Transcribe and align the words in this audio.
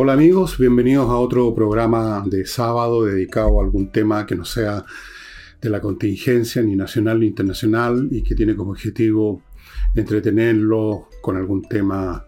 Hola 0.00 0.12
amigos, 0.12 0.58
bienvenidos 0.58 1.10
a 1.10 1.16
otro 1.16 1.52
programa 1.56 2.22
de 2.24 2.46
sábado 2.46 3.04
dedicado 3.04 3.58
a 3.58 3.64
algún 3.64 3.90
tema 3.90 4.26
que 4.26 4.36
no 4.36 4.44
sea 4.44 4.84
de 5.60 5.68
la 5.68 5.80
contingencia 5.80 6.62
ni 6.62 6.76
nacional 6.76 7.18
ni 7.18 7.26
internacional 7.26 8.06
y 8.12 8.22
que 8.22 8.36
tiene 8.36 8.54
como 8.54 8.70
objetivo 8.70 9.42
entretenerlo 9.96 11.08
con 11.20 11.36
algún 11.36 11.62
tema, 11.62 12.24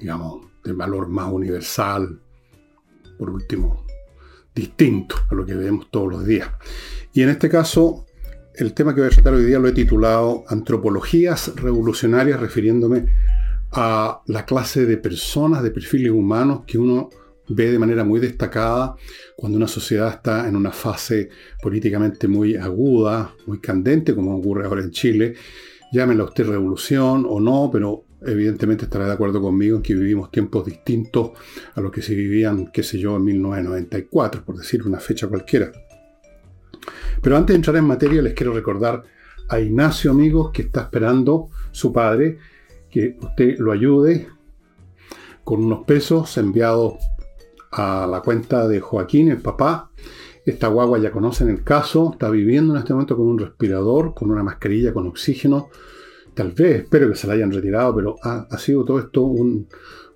digamos, 0.00 0.46
de 0.64 0.72
valor 0.72 1.06
más 1.06 1.32
universal, 1.32 2.20
por 3.16 3.30
último, 3.30 3.86
distinto 4.52 5.14
a 5.30 5.36
lo 5.36 5.46
que 5.46 5.54
vemos 5.54 5.92
todos 5.92 6.10
los 6.10 6.26
días. 6.26 6.50
Y 7.12 7.22
en 7.22 7.28
este 7.28 7.48
caso, 7.48 8.04
el 8.56 8.74
tema 8.74 8.96
que 8.96 9.00
voy 9.00 9.10
a 9.10 9.14
tratar 9.14 9.34
hoy 9.34 9.44
día 9.44 9.60
lo 9.60 9.68
he 9.68 9.72
titulado 9.72 10.42
Antropologías 10.48 11.54
revolucionarias, 11.54 12.40
refiriéndome 12.40 13.06
a 13.72 14.22
la 14.26 14.44
clase 14.44 14.84
de 14.86 14.98
personas, 14.98 15.62
de 15.62 15.70
perfiles 15.70 16.12
humanos 16.12 16.64
que 16.66 16.78
uno 16.78 17.08
ve 17.48 17.70
de 17.70 17.78
manera 17.78 18.04
muy 18.04 18.20
destacada 18.20 18.96
cuando 19.36 19.58
una 19.58 19.68
sociedad 19.68 20.08
está 20.08 20.48
en 20.48 20.56
una 20.56 20.70
fase 20.70 21.28
políticamente 21.60 22.28
muy 22.28 22.56
aguda, 22.56 23.34
muy 23.46 23.58
candente, 23.58 24.14
como 24.14 24.36
ocurre 24.36 24.66
ahora 24.66 24.82
en 24.82 24.90
Chile. 24.90 25.34
Llámenla 25.92 26.24
usted 26.24 26.46
revolución 26.46 27.26
o 27.28 27.40
no, 27.40 27.68
pero 27.72 28.04
evidentemente 28.24 28.84
estará 28.84 29.06
de 29.06 29.12
acuerdo 29.12 29.40
conmigo 29.40 29.76
en 29.76 29.82
que 29.82 29.94
vivimos 29.94 30.30
tiempos 30.30 30.64
distintos 30.64 31.32
a 31.74 31.80
los 31.80 31.90
que 31.90 32.02
se 32.02 32.14
vivían, 32.14 32.70
qué 32.72 32.82
sé 32.82 32.98
yo, 32.98 33.16
en 33.16 33.24
1994, 33.24 34.44
por 34.44 34.56
decir 34.56 34.82
una 34.84 35.00
fecha 35.00 35.26
cualquiera. 35.26 35.72
Pero 37.20 37.36
antes 37.36 37.54
de 37.54 37.56
entrar 37.56 37.76
en 37.76 37.84
materia, 37.84 38.22
les 38.22 38.34
quiero 38.34 38.52
recordar 38.52 39.02
a 39.48 39.60
Ignacio, 39.60 40.10
amigos, 40.10 40.50
que 40.52 40.62
está 40.62 40.82
esperando 40.82 41.48
su 41.70 41.92
padre 41.92 42.38
que 42.90 43.16
usted 43.20 43.58
lo 43.58 43.72
ayude 43.72 44.28
con 45.44 45.64
unos 45.64 45.84
pesos 45.84 46.36
enviados 46.36 46.94
a 47.72 48.06
la 48.06 48.20
cuenta 48.20 48.68
de 48.68 48.80
Joaquín, 48.80 49.30
el 49.30 49.40
papá. 49.40 49.90
Esta 50.44 50.68
guagua 50.68 50.98
ya 50.98 51.10
conocen 51.10 51.48
el 51.48 51.62
caso, 51.62 52.10
está 52.12 52.28
viviendo 52.28 52.74
en 52.74 52.80
este 52.80 52.92
momento 52.92 53.16
con 53.16 53.26
un 53.26 53.38
respirador, 53.38 54.14
con 54.14 54.30
una 54.30 54.42
mascarilla 54.42 54.92
con 54.92 55.06
oxígeno. 55.06 55.68
Tal 56.34 56.52
vez, 56.52 56.82
espero 56.82 57.08
que 57.08 57.14
se 57.14 57.26
la 57.26 57.34
hayan 57.34 57.52
retirado, 57.52 57.94
pero 57.94 58.16
ha, 58.22 58.58
sido 58.58 58.84
todo 58.84 58.98
esto 58.98 59.22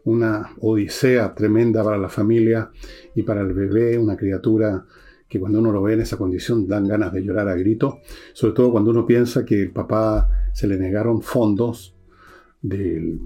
una 0.05 0.51
odisea 0.61 1.35
tremenda 1.35 1.83
para 1.83 1.99
la 1.99 2.09
familia 2.09 2.71
y 3.15 3.23
para 3.23 3.41
el 3.43 3.53
bebé, 3.53 3.99
una 3.99 4.17
criatura 4.17 4.85
que 5.29 5.41
cuando 5.41 5.59
uno 5.59 5.73
lo 5.73 5.83
ve 5.83 5.95
en 5.95 6.01
esa 6.01 6.17
condición 6.17 6.69
dan 6.69 6.87
ganas 6.87 7.13
de 7.13 7.23
llorar 7.23 7.49
a 7.49 7.57
grito, 7.57 8.01
sobre 8.33 8.55
todo 8.55 8.71
cuando 8.71 8.91
uno 8.91 9.07
piensa 9.07 9.45
que 9.45 9.63
el 9.63 9.73
papá 9.73 10.29
se 10.53 10.67
le 10.67 10.79
negaron 10.79 11.21
fondos 11.23 11.97
del, 12.63 13.21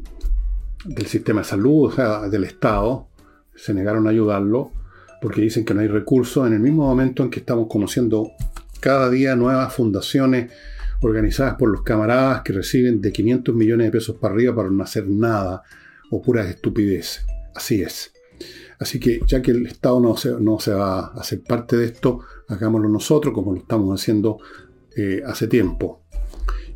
sistema 1.06 1.41
de 1.41 1.47
salud, 1.47 1.89
o 1.89 1.91
sea, 1.91 2.28
del 2.28 2.44
Estado, 2.44 3.09
se 3.61 3.75
negaron 3.75 4.06
a 4.06 4.11
ayudarlo 4.11 4.72
porque 5.20 5.42
dicen 5.42 5.64
que 5.64 5.75
no 5.75 5.80
hay 5.80 5.89
recursos 5.89 6.47
en 6.47 6.55
el 6.55 6.61
mismo 6.61 6.86
momento 6.86 7.22
en 7.22 7.30
que 7.30 7.41
estamos 7.41 7.66
conociendo 7.69 8.33
cada 8.80 9.11
día 9.11 9.36
nuevas 9.36 9.75
fundaciones 9.75 10.50
organizadas 11.03 11.55
por 11.55 11.69
los 11.69 11.83
camaradas 11.83 12.42
que 12.42 12.53
reciben 12.53 13.00
de 13.00 13.12
500 13.12 13.55
millones 13.55 13.86
de 13.86 13.91
pesos 13.91 14.16
para 14.16 14.34
arriba 14.34 14.55
para 14.55 14.70
no 14.70 14.83
hacer 14.83 15.08
nada 15.08 15.62
o 16.11 16.22
puras 16.22 16.48
estupideces. 16.48 17.25
Así 17.55 17.83
es. 17.83 18.12
Así 18.78 18.98
que 18.98 19.20
ya 19.27 19.42
que 19.42 19.50
el 19.50 19.66
Estado 19.66 20.00
no 20.00 20.16
se, 20.16 20.33
no 20.41 20.58
se 20.58 20.72
va 20.72 21.00
a 21.00 21.06
hacer 21.20 21.42
parte 21.42 21.77
de 21.77 21.86
esto, 21.86 22.20
hagámoslo 22.48 22.88
nosotros 22.88 23.34
como 23.34 23.53
lo 23.53 23.58
estamos 23.58 24.00
haciendo 24.00 24.38
eh, 24.97 25.22
hace 25.25 25.47
tiempo. 25.47 26.03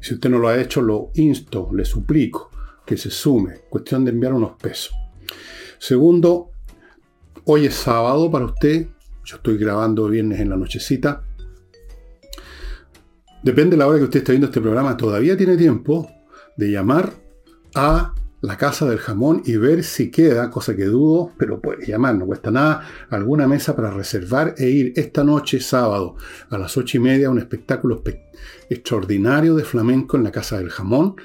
Si 0.01 0.15
usted 0.15 0.29
no 0.29 0.39
lo 0.39 0.49
ha 0.49 0.61
hecho, 0.61 0.83
lo 0.83 1.11
insto, 1.15 1.71
le 1.73 1.87
suplico 1.87 2.51
que 2.85 2.99
se 2.99 3.11
sume. 3.11 3.63
Cuestión 3.71 4.05
de 4.05 4.11
enviar 4.11 4.35
unos 4.35 4.53
pesos. 4.61 4.95
Segundo, 5.79 6.51
hoy 7.47 7.67
es 7.67 7.75
sábado 7.75 8.31
para 8.31 8.47
usted. 8.47 8.87
Yo 9.25 9.37
estoy 9.37 9.59
grabando 9.59 10.09
viernes 10.09 10.41
en 10.41 10.51
la 10.51 10.57
nochecita. 10.57 11.23
Depende 13.43 13.73
de 13.73 13.77
la 13.79 13.87
hora 13.87 13.99
que 13.99 14.05
usted 14.05 14.21
esté 14.21 14.33
viendo 14.33 14.47
este 14.47 14.61
programa, 14.61 14.97
todavía 14.97 15.37
tiene 15.37 15.57
tiempo 15.57 16.11
de 16.57 16.71
llamar 16.71 17.13
a 17.75 18.15
la 18.41 18.57
casa 18.57 18.87
del 18.87 18.99
jamón 18.99 19.43
y 19.45 19.57
ver 19.57 19.85
si 19.85 20.11
queda, 20.11 20.51
cosa 20.51 20.75
que 20.77 20.85
dudo, 20.85 21.33
pero 21.39 21.61
puede 21.61 21.87
llamar, 21.87 22.15
no 22.15 22.27
cuesta 22.27 22.51
nada, 22.51 22.87
alguna 23.11 23.47
mesa 23.47 23.77
para 23.77 23.91
reservar 23.91 24.55
e 24.57 24.69
ir 24.69 24.93
esta 24.97 25.25
noche, 25.25 25.61
sábado, 25.61 26.17
a 26.51 26.59
las 26.59 26.77
ocho 26.77 26.97
y 26.99 27.01
media, 27.01 27.29
a 27.29 27.31
un 27.31 27.39
espectáculo 27.39 28.03
extraordinario 28.71 29.55
de 29.55 29.65
flamenco 29.65 30.17
en 30.17 30.25
la 30.25 30.33
casa 30.33 30.59
del 30.59 30.71
jamón 30.71 31.17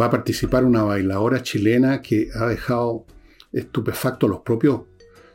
va 0.00 0.06
a 0.06 0.10
participar 0.10 0.64
una 0.64 0.82
bailadora 0.82 1.42
chilena 1.42 2.02
que 2.02 2.28
ha 2.34 2.46
dejado 2.46 3.06
estupefacto 3.52 4.26
a 4.26 4.28
los 4.28 4.40
propios 4.40 4.82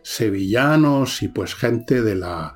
sevillanos 0.04 1.22
y 1.24 1.28
pues 1.28 1.56
gente 1.56 2.02
de 2.02 2.16
la, 2.16 2.56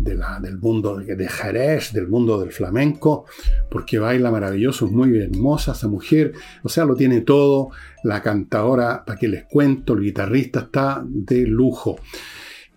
del 0.00 0.58
mundo 0.58 0.96
de 0.96 1.28
Jerez, 1.28 1.92
del 1.92 2.08
mundo 2.08 2.40
del 2.40 2.52
flamenco, 2.52 3.24
porque 3.70 3.98
baila 3.98 4.30
maravilloso, 4.30 4.86
es 4.86 4.92
muy 4.92 5.18
hermosa 5.18 5.72
esa 5.72 5.88
mujer, 5.88 6.32
o 6.62 6.68
sea, 6.68 6.84
lo 6.84 6.94
tiene 6.94 7.22
todo, 7.22 7.70
la 8.04 8.22
cantadora, 8.22 9.04
para 9.04 9.18
que 9.18 9.28
les 9.28 9.44
cuento, 9.44 9.94
el 9.94 10.00
guitarrista 10.00 10.60
está 10.60 11.02
de 11.04 11.46
lujo. 11.46 11.96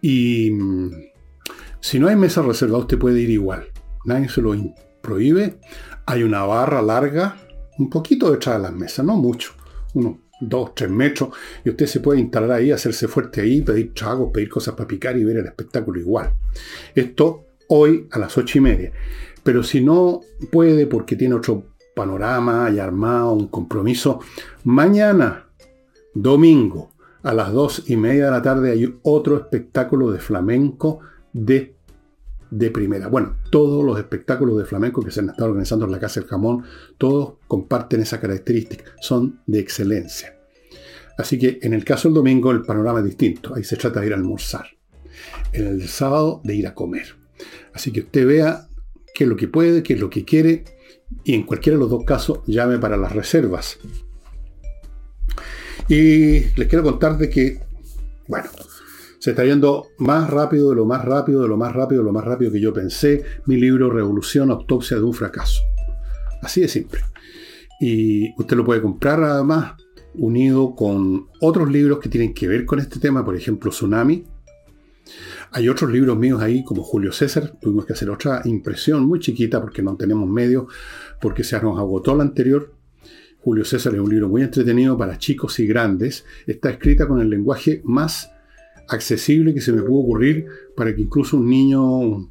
Y 0.02 0.52
mm, 0.52 0.92
si 1.80 2.00
no 2.00 2.08
hay 2.08 2.16
mesa 2.16 2.42
reservada, 2.42 2.80
usted 2.80 2.98
puede 2.98 3.22
ir 3.22 3.30
igual, 3.30 3.68
nadie 4.06 4.30
se 4.30 4.42
lo 4.42 4.56
prohíbe, 5.02 5.60
hay 6.06 6.24
una 6.24 6.44
barra 6.44 6.82
larga 6.82 7.38
un 7.78 7.90
poquito 7.90 8.32
detrás 8.32 8.58
de 8.58 8.64
las 8.64 8.74
mesas, 8.74 9.06
no 9.06 9.16
mucho, 9.16 9.54
unos 9.94 10.18
dos, 10.42 10.76
tres 10.76 10.90
metros, 10.90 11.30
y 11.64 11.70
usted 11.70 11.86
se 11.86 12.00
puede 12.02 12.20
instalar 12.20 12.52
ahí, 12.52 12.72
hacerse 12.72 13.08
fuerte 13.08 13.42
ahí, 13.42 13.62
pedir 13.62 13.94
tragos, 13.94 14.32
pedir 14.34 14.50
cosas 14.50 14.74
para 14.76 14.88
picar 14.88 15.18
y 15.18 15.24
ver 15.24 15.38
el 15.38 15.46
espectáculo 15.46 16.00
igual. 16.00 16.34
Esto 16.94 17.46
hoy 17.68 18.08
a 18.12 18.20
las 18.20 18.38
ocho 18.38 18.58
y 18.58 18.62
media. 18.62 18.92
Pero 19.44 19.64
si 19.64 19.82
no 19.82 20.22
puede 20.52 20.88
porque 20.88 21.16
tiene 21.16 21.36
otro 21.36 21.64
panorama 21.96 22.70
y 22.70 22.80
armado, 22.80 23.34
un 23.34 23.48
compromiso, 23.48 24.20
mañana, 24.64 25.48
domingo, 26.14 26.92
a 27.24 27.34
las 27.34 27.52
dos 27.52 27.84
y 27.88 27.98
media 27.98 28.26
de 28.26 28.32
la 28.32 28.42
tarde 28.42 28.72
hay 28.72 29.00
otro 29.04 29.38
espectáculo 29.38 30.12
de 30.12 30.20
flamenco 30.20 31.00
de 31.34 31.76
de 32.52 32.70
primera. 32.70 33.08
Bueno, 33.08 33.38
todos 33.50 33.84
los 33.84 33.98
espectáculos 33.98 34.58
de 34.58 34.66
flamenco 34.66 35.02
que 35.02 35.10
se 35.10 35.22
han 35.22 35.30
estado 35.30 35.50
organizando 35.50 35.86
en 35.86 35.92
la 35.92 36.00
Casa 36.00 36.20
del 36.20 36.30
Jamón, 36.30 36.64
todos 36.98 37.36
comparten 37.48 38.02
esa 38.02 38.20
característica, 38.20 38.84
son 39.00 39.40
de 39.48 39.60
excelencia. 39.60 40.38
Así 41.18 41.40
que 41.40 41.60
en 41.62 41.74
el 41.74 41.84
caso 41.84 42.08
del 42.08 42.16
domingo 42.16 42.52
el 42.52 42.64
panorama 42.64 43.00
es 43.00 43.06
distinto, 43.06 43.56
ahí 43.56 43.64
se 43.64 43.78
trata 43.78 44.02
de 44.02 44.08
ir 44.08 44.14
a 44.14 44.18
almorzar. 44.18 44.68
En 45.54 45.68
el 45.68 45.88
sábado 45.88 46.42
de 46.44 46.56
ir 46.56 46.68
a 46.68 46.76
comer. 46.76 47.16
Así 47.74 47.92
que 47.92 48.02
usted 48.02 48.28
vea 48.28 48.68
qué 49.14 49.24
es 49.24 49.30
lo 49.30 49.36
que 49.36 49.48
puede, 49.48 49.84
qué 49.84 49.94
es 49.94 50.00
lo 50.00 50.10
que 50.10 50.26
quiere 50.26 50.66
y 51.24 51.34
en 51.34 51.44
cualquiera 51.44 51.78
de 51.78 51.82
los 51.82 51.90
dos 51.90 52.04
casos 52.06 52.40
llame 52.48 52.80
para 52.80 52.98
las 52.98 53.14
reservas. 53.14 53.80
Y 55.88 56.46
les 56.56 56.68
quiero 56.68 56.84
contar 56.84 57.18
de 57.18 57.30
que, 57.30 57.60
bueno, 58.28 58.50
se 59.22 59.30
está 59.30 59.46
yendo 59.46 59.92
más 60.00 60.32
rápido 60.32 60.72
de 60.72 60.76
lo 60.76 60.88
más 60.88 61.06
rápido, 61.06 61.44
de 61.44 61.48
lo 61.48 61.56
más 61.56 61.76
rápido, 61.76 62.02
de 62.02 62.06
lo 62.06 62.12
más 62.12 62.26
rápido 62.26 62.52
que 62.52 62.60
yo 62.60 62.74
pensé. 62.74 63.24
Mi 63.46 63.56
libro 63.56 63.92
Revolución, 63.92 64.50
Autopsia 64.50 64.98
de 64.98 65.04
un 65.04 65.14
fracaso. 65.14 65.62
Así 66.42 66.60
de 66.60 66.68
simple. 66.68 67.02
Y 67.80 68.34
usted 68.42 68.58
lo 68.58 68.66
puede 68.66 68.82
comprar 68.82 69.24
además 69.24 69.76
unido 70.16 70.74
con 70.76 71.28
otros 71.40 71.72
libros 71.72 72.00
que 72.00 72.10
tienen 72.10 72.34
que 72.34 72.48
ver 72.48 72.66
con 72.66 72.80
este 72.80 73.00
tema, 73.00 73.24
por 73.24 73.36
ejemplo 73.36 73.70
Tsunami. 73.70 74.26
Hay 75.52 75.70
otros 75.70 75.92
libros 75.92 76.18
míos 76.18 76.42
ahí 76.42 76.64
como 76.64 76.82
Julio 76.82 77.12
César. 77.12 77.60
Tuvimos 77.62 77.86
que 77.86 77.94
hacer 77.94 78.10
otra 78.10 78.42
impresión 78.46 79.06
muy 79.06 79.20
chiquita 79.20 79.62
porque 79.62 79.84
no 79.84 79.96
tenemos 79.98 80.28
medios, 80.28 80.66
porque 81.22 81.44
se 81.44 81.62
nos 81.62 81.78
agotó 81.78 82.16
la 82.16 82.24
anterior. 82.24 82.74
Julio 83.42 83.66
César 83.66 83.94
es 83.94 84.00
un 84.00 84.10
libro 84.10 84.30
muy 84.30 84.42
entretenido 84.42 84.98
para 84.98 85.20
chicos 85.20 85.60
y 85.60 85.68
grandes. 85.68 86.26
Está 86.48 86.72
escrita 86.72 87.08
con 87.08 87.22
el 87.22 87.30
lenguaje 87.30 87.84
más 87.84 88.32
accesible 88.88 89.54
que 89.54 89.62
se 89.62 89.72
me 89.72 89.82
pudo 89.82 90.02
ocurrir 90.02 90.46
para 90.76 90.96
que 90.96 91.02
incluso 91.02 91.38
un 91.38 91.50
niño, 91.50 91.82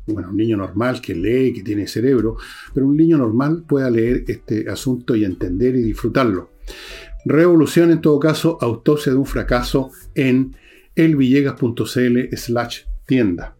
bueno, 0.06 0.30
un 0.30 0.36
niño 0.36 0.56
normal 0.56 1.00
que 1.00 1.14
lee, 1.14 1.52
que 1.52 1.62
tiene 1.62 1.86
cerebro, 1.86 2.36
pero 2.74 2.86
un 2.86 2.96
niño 2.96 3.18
normal 3.18 3.64
pueda 3.66 3.90
leer 3.90 4.24
este 4.28 4.68
asunto 4.68 5.16
y 5.16 5.24
entender 5.24 5.76
y 5.76 5.82
disfrutarlo. 5.82 6.50
Revolución, 7.24 7.90
en 7.90 8.00
todo 8.00 8.18
caso, 8.18 8.58
autopsia 8.60 9.12
de 9.12 9.18
un 9.18 9.26
fracaso 9.26 9.90
en 10.14 10.56
elvillegas.cl 10.94 12.36
slash 12.36 12.80
tienda. 13.06 13.56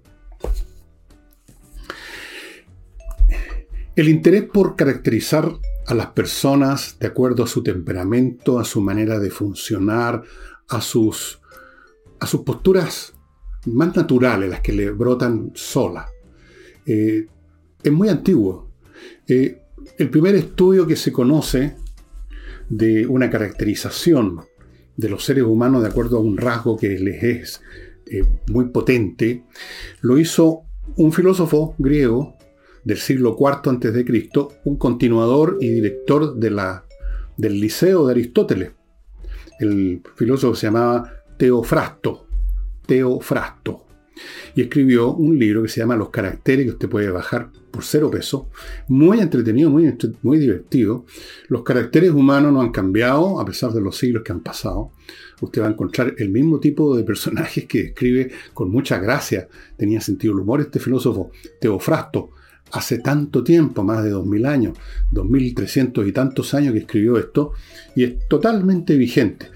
El 3.96 4.08
interés 4.08 4.44
por 4.44 4.76
caracterizar 4.76 5.52
a 5.86 5.94
las 5.94 6.06
personas 6.08 6.96
de 7.00 7.08
acuerdo 7.08 7.44
a 7.44 7.46
su 7.46 7.62
temperamento, 7.62 8.58
a 8.58 8.64
su 8.64 8.80
manera 8.80 9.18
de 9.18 9.30
funcionar, 9.30 10.22
a 10.68 10.80
sus 10.80 11.39
a 12.20 12.26
sus 12.26 12.42
posturas 12.42 13.14
más 13.66 13.96
naturales, 13.96 14.48
las 14.48 14.60
que 14.60 14.72
le 14.72 14.90
brotan 14.90 15.52
sola. 15.54 16.06
Eh, 16.86 17.26
es 17.82 17.92
muy 17.92 18.08
antiguo. 18.08 18.70
Eh, 19.26 19.62
el 19.98 20.10
primer 20.10 20.34
estudio 20.34 20.86
que 20.86 20.96
se 20.96 21.12
conoce 21.12 21.76
de 22.68 23.06
una 23.06 23.28
caracterización 23.30 24.40
de 24.96 25.08
los 25.08 25.24
seres 25.24 25.44
humanos 25.44 25.82
de 25.82 25.88
acuerdo 25.88 26.18
a 26.18 26.20
un 26.20 26.36
rasgo 26.36 26.76
que 26.76 26.98
les 26.98 27.22
es 27.22 27.62
eh, 28.06 28.22
muy 28.48 28.66
potente, 28.66 29.44
lo 30.00 30.18
hizo 30.18 30.62
un 30.96 31.12
filósofo 31.12 31.74
griego 31.78 32.36
del 32.84 32.98
siglo 32.98 33.36
IV 33.38 33.70
a.C., 33.70 34.28
un 34.64 34.76
continuador 34.76 35.58
y 35.60 35.68
director 35.68 36.34
de 36.36 36.50
la, 36.50 36.84
del 37.36 37.60
Liceo 37.60 38.06
de 38.06 38.12
Aristóteles. 38.12 38.72
El 39.58 40.02
filósofo 40.16 40.54
se 40.54 40.66
llamaba 40.66 41.19
Teofrasto. 41.40 42.26
Teofrasto. 42.84 43.86
Y 44.54 44.60
escribió 44.60 45.14
un 45.14 45.38
libro 45.38 45.62
que 45.62 45.70
se 45.70 45.80
llama 45.80 45.96
Los 45.96 46.10
caracteres, 46.10 46.66
que 46.66 46.72
usted 46.72 46.88
puede 46.90 47.08
bajar 47.08 47.48
por 47.70 47.82
cero 47.82 48.10
peso. 48.10 48.50
Muy 48.88 49.20
entretenido, 49.20 49.70
muy, 49.70 49.96
muy 50.20 50.36
divertido. 50.36 51.06
Los 51.48 51.62
caracteres 51.62 52.10
humanos 52.10 52.52
no 52.52 52.60
han 52.60 52.72
cambiado 52.72 53.40
a 53.40 53.46
pesar 53.46 53.72
de 53.72 53.80
los 53.80 53.96
siglos 53.96 54.22
que 54.22 54.32
han 54.32 54.40
pasado. 54.40 54.92
Usted 55.40 55.62
va 55.62 55.68
a 55.68 55.70
encontrar 55.70 56.14
el 56.18 56.28
mismo 56.28 56.60
tipo 56.60 56.94
de 56.94 57.04
personajes 57.04 57.64
que 57.64 57.84
describe 57.84 58.30
con 58.52 58.70
mucha 58.70 58.98
gracia. 58.98 59.48
Tenía 59.78 60.02
sentido 60.02 60.34
el 60.34 60.40
humor 60.40 60.60
este 60.60 60.78
filósofo, 60.78 61.30
Teofrasto 61.58 62.32
hace 62.72 62.98
tanto 62.98 63.42
tiempo, 63.42 63.82
más 63.82 64.04
de 64.04 64.10
2000 64.10 64.46
años, 64.46 64.78
2300 65.10 66.06
y 66.06 66.12
tantos 66.12 66.54
años 66.54 66.72
que 66.72 66.80
escribió 66.80 67.18
esto, 67.18 67.52
y 67.96 68.04
es 68.04 68.28
totalmente 68.28 68.96
vigente. 68.96 69.48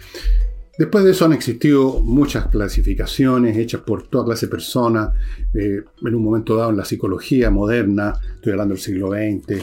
Después 0.76 1.04
de 1.04 1.12
eso 1.12 1.24
han 1.24 1.32
existido 1.32 2.00
muchas 2.00 2.48
clasificaciones 2.48 3.56
hechas 3.56 3.82
por 3.82 4.08
toda 4.08 4.24
clase 4.24 4.46
de 4.46 4.50
personas, 4.50 5.14
eh, 5.54 5.84
en 6.04 6.14
un 6.14 6.24
momento 6.24 6.56
dado 6.56 6.70
en 6.70 6.76
la 6.76 6.84
psicología 6.84 7.48
moderna, 7.50 8.12
estoy 8.34 8.52
hablando 8.52 8.74
del 8.74 8.82
siglo 8.82 9.10
XX, 9.10 9.62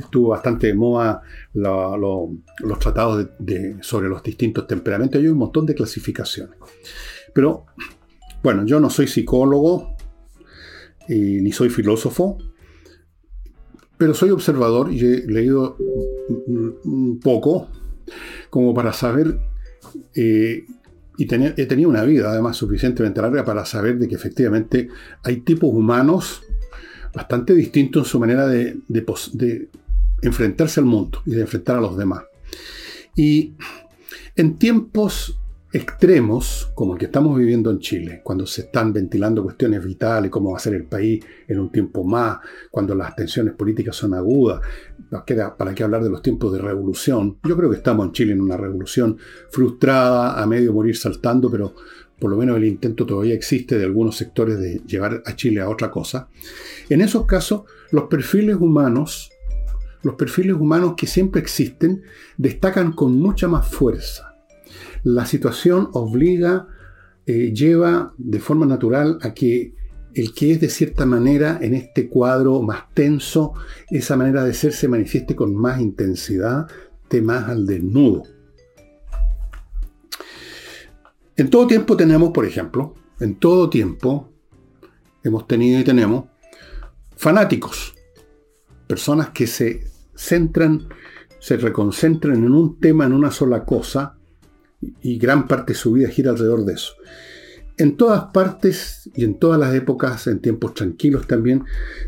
estuvo 0.00 0.28
bastante 0.28 0.68
de 0.68 0.74
moda 0.74 1.20
los 1.52 2.78
tratados 2.78 3.28
sobre 3.82 4.08
los 4.08 4.22
distintos 4.22 4.66
temperamentos, 4.66 5.20
hay 5.20 5.28
un 5.28 5.38
montón 5.38 5.66
de 5.66 5.74
clasificaciones. 5.74 6.56
Pero, 7.34 7.66
bueno, 8.42 8.64
yo 8.64 8.80
no 8.80 8.88
soy 8.88 9.06
psicólogo, 9.06 9.96
ni 11.08 11.52
soy 11.52 11.68
filósofo, 11.68 12.38
pero 13.98 14.14
soy 14.14 14.30
observador 14.30 14.92
y 14.92 15.00
he 15.00 15.26
leído 15.26 15.76
un 16.48 17.20
poco 17.22 17.68
como 18.48 18.72
para 18.72 18.92
saber, 18.92 19.38
y 20.14 20.64
he 21.18 21.66
tenido 21.66 21.88
una 21.88 22.04
vida 22.04 22.30
además 22.30 22.56
suficientemente 22.56 23.20
larga 23.20 23.44
para 23.44 23.64
saber 23.64 23.98
de 23.98 24.08
que 24.08 24.14
efectivamente 24.14 24.88
hay 25.24 25.38
tipos 25.38 25.70
humanos 25.72 26.42
bastante 27.12 27.54
distintos 27.54 28.06
en 28.06 28.10
su 28.10 28.20
manera 28.20 28.46
de, 28.46 28.76
de 28.88 29.68
enfrentarse 30.22 30.80
al 30.80 30.86
mundo 30.86 31.22
y 31.26 31.32
de 31.32 31.40
enfrentar 31.42 31.76
a 31.76 31.80
los 31.80 31.96
demás. 31.96 32.22
Y 33.16 33.54
en 34.36 34.58
tiempos 34.58 35.38
extremos 35.70 36.70
como 36.74 36.94
el 36.94 36.98
que 36.98 37.06
estamos 37.06 37.36
viviendo 37.36 37.70
en 37.70 37.78
Chile, 37.78 38.22
cuando 38.24 38.46
se 38.46 38.62
están 38.62 38.92
ventilando 38.92 39.42
cuestiones 39.42 39.84
vitales, 39.84 40.30
cómo 40.30 40.52
va 40.52 40.56
a 40.56 40.60
ser 40.60 40.74
el 40.74 40.84
país 40.84 41.22
en 41.46 41.60
un 41.60 41.70
tiempo 41.70 42.04
más, 42.04 42.38
cuando 42.70 42.94
las 42.94 43.14
tensiones 43.14 43.54
políticas 43.54 43.94
son 43.94 44.14
agudas, 44.14 44.60
¿para 45.10 45.74
qué 45.74 45.84
hablar 45.84 46.02
de 46.02 46.10
los 46.10 46.22
tiempos 46.22 46.52
de 46.52 46.60
revolución? 46.60 47.38
Yo 47.44 47.56
creo 47.56 47.70
que 47.70 47.76
estamos 47.76 48.06
en 48.06 48.12
Chile 48.12 48.32
en 48.32 48.40
una 48.40 48.56
revolución 48.56 49.18
frustrada, 49.50 50.42
a 50.42 50.46
medio 50.46 50.72
morir 50.72 50.96
saltando, 50.96 51.50
pero 51.50 51.74
por 52.18 52.30
lo 52.30 52.36
menos 52.36 52.56
el 52.56 52.64
intento 52.64 53.04
todavía 53.04 53.34
existe 53.34 53.78
de 53.78 53.84
algunos 53.84 54.16
sectores 54.16 54.58
de 54.58 54.80
llevar 54.86 55.22
a 55.24 55.36
Chile 55.36 55.60
a 55.60 55.68
otra 55.68 55.90
cosa. 55.90 56.28
En 56.88 57.02
esos 57.02 57.26
casos, 57.26 57.62
los 57.92 58.04
perfiles 58.04 58.56
humanos, 58.56 59.30
los 60.02 60.14
perfiles 60.14 60.56
humanos 60.56 60.94
que 60.96 61.06
siempre 61.06 61.40
existen, 61.40 62.02
destacan 62.38 62.92
con 62.92 63.18
mucha 63.18 63.48
más 63.48 63.68
fuerza 63.68 64.27
la 65.04 65.26
situación 65.26 65.88
obliga, 65.92 66.68
eh, 67.26 67.52
lleva 67.52 68.14
de 68.16 68.40
forma 68.40 68.66
natural 68.66 69.18
a 69.22 69.34
que 69.34 69.74
el 70.14 70.34
que 70.34 70.52
es 70.52 70.60
de 70.60 70.68
cierta 70.68 71.06
manera 71.06 71.58
en 71.60 71.74
este 71.74 72.08
cuadro 72.08 72.62
más 72.62 72.92
tenso, 72.94 73.52
esa 73.90 74.16
manera 74.16 74.44
de 74.44 74.54
ser 74.54 74.72
se 74.72 74.88
manifieste 74.88 75.36
con 75.36 75.54
más 75.54 75.80
intensidad, 75.80 76.66
te 77.08 77.22
más 77.22 77.48
al 77.48 77.66
desnudo. 77.66 78.24
En 81.36 81.50
todo 81.50 81.66
tiempo 81.66 81.96
tenemos, 81.96 82.30
por 82.30 82.44
ejemplo, 82.44 82.94
en 83.20 83.36
todo 83.36 83.70
tiempo 83.70 84.32
hemos 85.22 85.46
tenido 85.46 85.78
y 85.78 85.84
tenemos 85.84 86.24
fanáticos, 87.16 87.94
personas 88.86 89.30
que 89.30 89.46
se 89.46 89.84
centran, 90.14 90.88
se 91.38 91.56
reconcentran 91.56 92.44
en 92.44 92.52
un 92.52 92.80
tema, 92.80 93.06
en 93.06 93.12
una 93.12 93.30
sola 93.30 93.64
cosa, 93.64 94.17
y 94.80 95.18
gran 95.18 95.48
parte 95.48 95.72
de 95.72 95.78
su 95.78 95.92
vida 95.92 96.08
gira 96.08 96.30
alrededor 96.30 96.64
de 96.64 96.74
eso. 96.74 96.94
En 97.76 97.96
todas 97.96 98.24
partes 98.32 99.10
y 99.14 99.24
en 99.24 99.38
todas 99.38 99.58
las 99.58 99.74
épocas, 99.74 100.26
en 100.26 100.40
tiempos 100.40 100.74
tranquilos 100.74 101.26
también, 101.26 101.64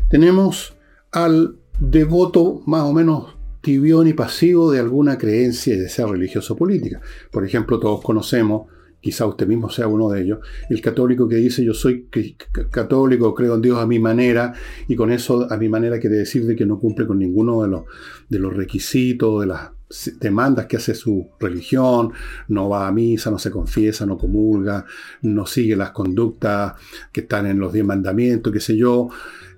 tenemos 0.09 0.75
al 1.11 1.55
devoto 1.79 2.61
más 2.65 2.83
o 2.83 2.93
menos 2.93 3.37
tibión 3.61 4.07
y 4.07 4.13
pasivo 4.13 4.71
de 4.71 4.79
alguna 4.79 5.17
creencia, 5.17 5.75
ya 5.77 5.87
sea 5.87 6.07
religiosa 6.07 6.53
o 6.53 6.57
política. 6.57 6.99
Por 7.31 7.45
ejemplo, 7.45 7.79
todos 7.79 8.01
conocemos, 8.01 8.67
quizá 8.99 9.25
usted 9.25 9.47
mismo 9.47 9.69
sea 9.69 9.87
uno 9.87 10.09
de 10.09 10.21
ellos, 10.21 10.39
el 10.69 10.81
católico 10.81 11.27
que 11.27 11.35
dice 11.35 11.63
yo 11.63 11.73
soy 11.73 12.07
católico, 12.71 13.33
creo 13.33 13.55
en 13.55 13.61
Dios 13.61 13.77
a 13.77 13.87
mi 13.87 13.99
manera, 13.99 14.53
y 14.87 14.95
con 14.95 15.11
eso 15.11 15.47
a 15.49 15.57
mi 15.57 15.69
manera 15.69 15.99
quiere 15.99 16.17
decir 16.17 16.45
de 16.45 16.55
que 16.55 16.65
no 16.65 16.79
cumple 16.79 17.07
con 17.07 17.19
ninguno 17.19 17.61
de 17.61 17.69
los, 17.69 17.83
de 18.29 18.39
los 18.39 18.55
requisitos, 18.55 19.41
de 19.41 19.47
las 19.47 19.71
demandas 20.19 20.65
que 20.65 20.77
hace 20.77 20.95
su 20.95 21.29
religión, 21.39 22.11
no 22.47 22.69
va 22.69 22.87
a 22.87 22.91
misa, 22.91 23.31
no 23.31 23.37
se 23.37 23.51
confiesa, 23.51 24.05
no 24.05 24.17
comulga, 24.17 24.85
no 25.21 25.45
sigue 25.45 25.75
las 25.75 25.91
conductas 25.91 26.73
que 27.11 27.21
están 27.21 27.45
en 27.47 27.59
los 27.59 27.73
diez 27.73 27.85
mandamientos, 27.85 28.51
qué 28.51 28.59
sé 28.59 28.77
yo. 28.77 29.09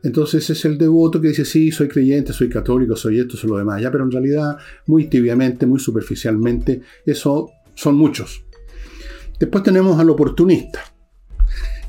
Entonces 0.03 0.49
es 0.49 0.65
el 0.65 0.77
devoto 0.77 1.21
que 1.21 1.29
dice, 1.29 1.45
sí, 1.45 1.71
soy 1.71 1.87
creyente, 1.87 2.33
soy 2.33 2.49
católico, 2.49 2.95
soy 2.95 3.19
esto, 3.19 3.37
soy 3.37 3.49
lo 3.49 3.57
demás, 3.57 3.81
ya, 3.81 3.91
pero 3.91 4.03
en 4.03 4.11
realidad, 4.11 4.57
muy 4.87 5.05
tibiamente, 5.05 5.65
muy 5.65 5.79
superficialmente, 5.79 6.81
eso 7.05 7.49
son 7.73 7.95
muchos. 7.95 8.43
Después 9.39 9.63
tenemos 9.63 9.99
al 9.99 10.09
oportunista. 10.09 10.81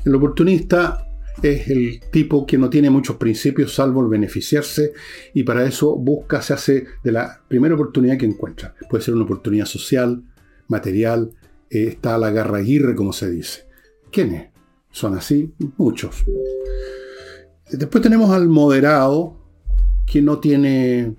El 0.03 0.15
oportunista 0.15 1.04
es 1.41 1.67
el 1.69 1.99
tipo 2.11 2.45
que 2.45 2.57
no 2.57 2.69
tiene 2.69 2.89
muchos 2.89 3.17
principios 3.17 3.75
salvo 3.75 4.01
el 4.01 4.07
beneficiarse 4.07 4.93
y 5.33 5.43
para 5.43 5.65
eso 5.65 5.95
busca, 5.95 6.41
se 6.41 6.53
hace 6.53 6.85
de 7.03 7.11
la 7.11 7.41
primera 7.47 7.75
oportunidad 7.75 8.17
que 8.17 8.25
encuentra. 8.25 8.75
Puede 8.89 9.03
ser 9.03 9.13
una 9.13 9.25
oportunidad 9.25 9.65
social, 9.65 10.23
material, 10.67 11.31
eh, 11.69 11.87
está 11.87 12.17
la 12.17 12.31
garra 12.31 12.59
aguirre, 12.59 12.95
como 12.95 13.13
se 13.13 13.29
dice. 13.29 13.65
¿Quiénes? 14.11 14.49
Son 14.91 15.15
así 15.15 15.53
muchos. 15.77 16.23
Después 17.69 18.01
tenemos 18.01 18.29
al 18.31 18.47
moderado, 18.47 19.37
que 20.05 20.21
no 20.21 20.39
tiene, 20.39 21.15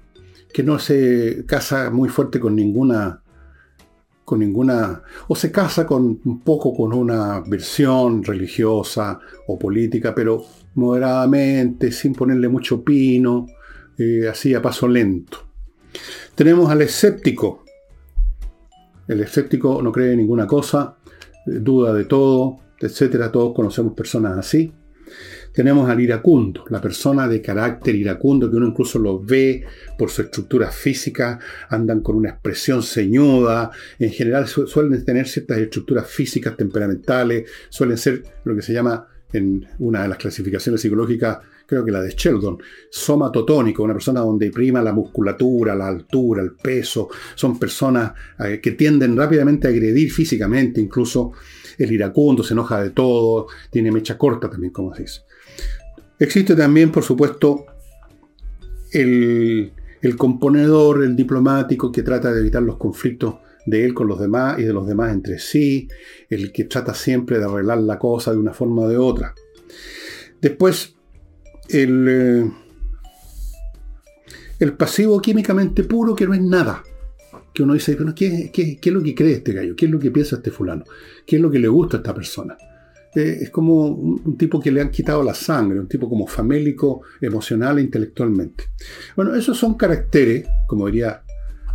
que 0.53 0.63
no 0.63 0.79
se 0.79 1.45
casa 1.47 1.91
muy 1.91 2.09
fuerte 2.09 2.41
con 2.41 2.55
ninguna 2.55 3.23
con 4.27 4.41
ninguna, 4.41 5.03
o 5.29 5.37
se 5.37 5.53
casa 5.53 5.87
con 5.87 6.21
un 6.25 6.41
poco 6.41 6.75
con 6.75 6.93
una 6.93 7.41
versión 7.47 8.25
religiosa 8.25 9.21
o 9.47 9.57
política, 9.57 10.13
pero 10.13 10.45
moderadamente, 10.75 11.93
sin 11.93 12.13
ponerle 12.13 12.49
mucho 12.49 12.83
pino, 12.83 13.47
eh, 13.97 14.27
así 14.29 14.53
a 14.53 14.61
paso 14.61 14.89
lento. 14.89 15.39
Tenemos 16.35 16.69
al 16.69 16.83
escéptico. 16.83 17.63
El 19.07 19.21
escéptico 19.21 19.81
no 19.81 19.93
cree 19.93 20.11
en 20.11 20.19
ninguna 20.19 20.45
cosa, 20.49 20.97
eh, 21.47 21.61
duda 21.61 21.95
de 21.95 22.05
todo, 22.07 22.59
etcétera. 22.81 23.31
Todos 23.31 23.55
conocemos 23.55 23.95
personas 23.95 24.37
así. 24.37 24.75
Tenemos 25.53 25.89
al 25.89 26.01
iracundo, 26.01 26.65
la 26.69 26.81
persona 26.81 27.27
de 27.27 27.41
carácter 27.41 27.95
iracundo, 27.95 28.51
que 28.51 28.57
uno 28.57 28.67
incluso 28.67 28.99
lo 28.99 29.19
ve 29.19 29.65
por 29.97 30.11
su 30.11 30.23
estructura 30.23 30.71
física, 30.71 31.39
andan 31.71 32.01
con 32.01 32.17
una 32.17 32.31
expresión 32.31 32.83
ceñuda, 32.83 33.71
en 33.99 34.11
general 34.11 34.47
suelen 34.47 35.05
tener 35.05 35.27
ciertas 35.27 35.59
estructuras 35.59 36.07
físicas, 36.07 36.57
temperamentales, 36.57 37.49
suelen 37.71 37.97
ser 37.97 38.23
lo 38.45 38.55
que 38.55 38.63
se 38.63 38.73
llama 38.73 39.07
en 39.33 39.67
una 39.79 40.03
de 40.03 40.09
las 40.09 40.19
clasificaciones 40.19 40.81
psicológicas, 40.81 41.39
creo 41.67 41.85
que 41.85 41.91
la 41.91 42.01
de 42.01 42.11
Sheldon, 42.11 42.59
somatotónico, 42.91 43.83
una 43.83 43.95
persona 43.95 44.21
donde 44.21 44.51
prima 44.51 44.83
la 44.83 44.93
musculatura, 44.93 45.75
la 45.75 45.89
altura, 45.89 46.43
el 46.43 46.53
peso, 46.53 47.09
son 47.35 47.59
personas 47.59 48.13
eh, 48.39 48.61
que 48.63 48.73
tienden 48.73 49.17
rápidamente 49.17 49.67
a 49.67 49.71
agredir 49.71 50.13
físicamente, 50.13 50.81
incluso 50.81 51.33
el 51.79 51.93
iracundo 51.93 52.43
se 52.43 52.55
enoja 52.55 52.83
de 52.83 52.91
todo, 52.91 53.47
tiene 53.71 53.93
mecha 53.93 54.17
corta 54.17 54.51
también, 54.51 54.73
como 54.73 54.95
se 54.95 55.03
dice. 55.03 55.21
Existe 56.19 56.55
también, 56.55 56.91
por 56.91 57.03
supuesto, 57.03 57.67
el, 58.93 59.73
componedor, 60.17 61.03
el 61.05 61.15
diplomático 61.15 61.93
que 61.93 62.03
trata 62.03 62.33
de 62.33 62.41
evitar 62.41 62.63
los 62.63 62.77
conflictos 62.77 63.37
de 63.67 63.85
él 63.85 63.95
con 63.95 64.07
los 64.07 64.21
demás 64.21 64.59
y 64.59 64.63
de 64.63 64.73
los 64.73 64.87
demás 64.87 65.13
entre 65.13 65.39
sí, 65.39 65.89
el 66.31 66.53
que 66.53 66.65
trata 66.65 66.95
siempre 66.95 67.39
de 67.39 67.45
arreglar 67.45 67.79
la 67.79 67.99
cosa 67.99 68.33
de 68.33 68.39
una 68.39 68.55
forma 68.55 68.83
o 68.83 68.89
de 68.89 68.97
otra. 68.97 69.35
Después, 70.41 70.95
el, 71.69 72.07
eh, 72.09 72.51
el 74.59 74.73
pasivo 74.75 75.21
químicamente 75.21 75.85
puro 75.85 76.15
que 76.15 76.27
no 76.27 76.35
es 76.35 76.43
nada. 76.43 76.83
Que 77.57 77.63
uno 77.63 77.73
dice, 77.73 77.97
¿qué, 78.15 78.51
qué, 78.53 78.79
qué 78.79 78.91
es 78.91 78.95
lo 78.95 79.03
que 79.03 79.15
cree 79.15 79.33
este 79.33 79.55
gallo? 79.55 79.75
¿Qué 79.75 79.87
es 79.87 79.91
lo 79.91 79.99
que 79.99 80.11
piensa 80.11 80.37
este 80.37 80.51
fulano? 80.51 80.85
¿Qué 81.27 81.37
es 81.37 81.43
lo 81.43 81.51
que 81.51 81.59
le 81.59 81.69
gusta 81.69 81.97
a 81.97 82.01
esta 82.01 82.15
persona? 82.15 82.55
eh, 83.17 83.39
es 83.43 83.51
como 83.51 83.87
un, 83.87 84.37
tipo 84.37 84.61
que 84.61 84.71
le 84.71 84.83
han 84.83 84.91
quitado 84.91 85.23
la 85.23 85.33
sangre, 85.33 85.81
un 85.81 85.89
tipo 85.89 86.09
como 86.09 86.27
famélico, 86.27 87.01
emocional 87.21 87.79
e 87.79 87.83
intelectualmente. 87.83 88.65
Bueno, 89.17 89.35
esos 89.35 89.57
son 89.57 89.75
caracteres, 89.75 90.47
como 90.67 90.87
diría, 90.87 91.23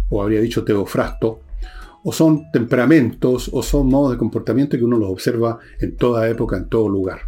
o 0.09 0.21
habría 0.21 0.39
dicho 0.39 0.63
Teofrasto, 0.63 1.41
o 2.03 2.13
son 2.13 2.51
temperamentos, 2.51 3.49
o 3.51 3.63
son 3.63 3.87
modos 3.87 4.11
de 4.11 4.17
comportamiento 4.19 4.77
que 4.77 4.83
uno 4.83 4.97
los 4.97 5.09
observa 5.09 5.57
en 5.79 5.95
toda 5.95 6.29
época, 6.29 6.57
en 6.57 6.69
todo 6.69 6.87
lugar. 6.87 7.21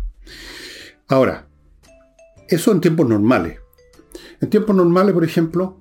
Ahora, 1.07 1.47
eso 2.47 2.71
en 2.71 2.81
tiempos 2.81 3.09
normales. 3.09 3.57
En 4.41 4.49
tiempos 4.49 4.75
normales, 4.75 5.13
por 5.13 5.23
ejemplo, 5.23 5.79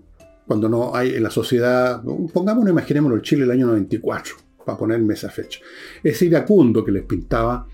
cuando 0.53 0.69
no 0.69 0.95
hay 0.95 1.15
en 1.15 1.23
la 1.23 1.31
sociedad, 1.31 2.03
pongámonos, 2.31 2.71
imaginémonos 2.71 3.17
el 3.17 3.23
Chile 3.23 3.41
del 3.41 3.53
año 3.53 3.69
94, 3.69 4.35
para 4.67 4.77
ponerme 4.77 5.15
esa 5.15 5.31
fecha. 5.31 5.61
Ese 6.03 6.27
iracundo 6.27 6.85
que 6.85 6.93
les 6.93 7.05
pintaba, 7.05 7.67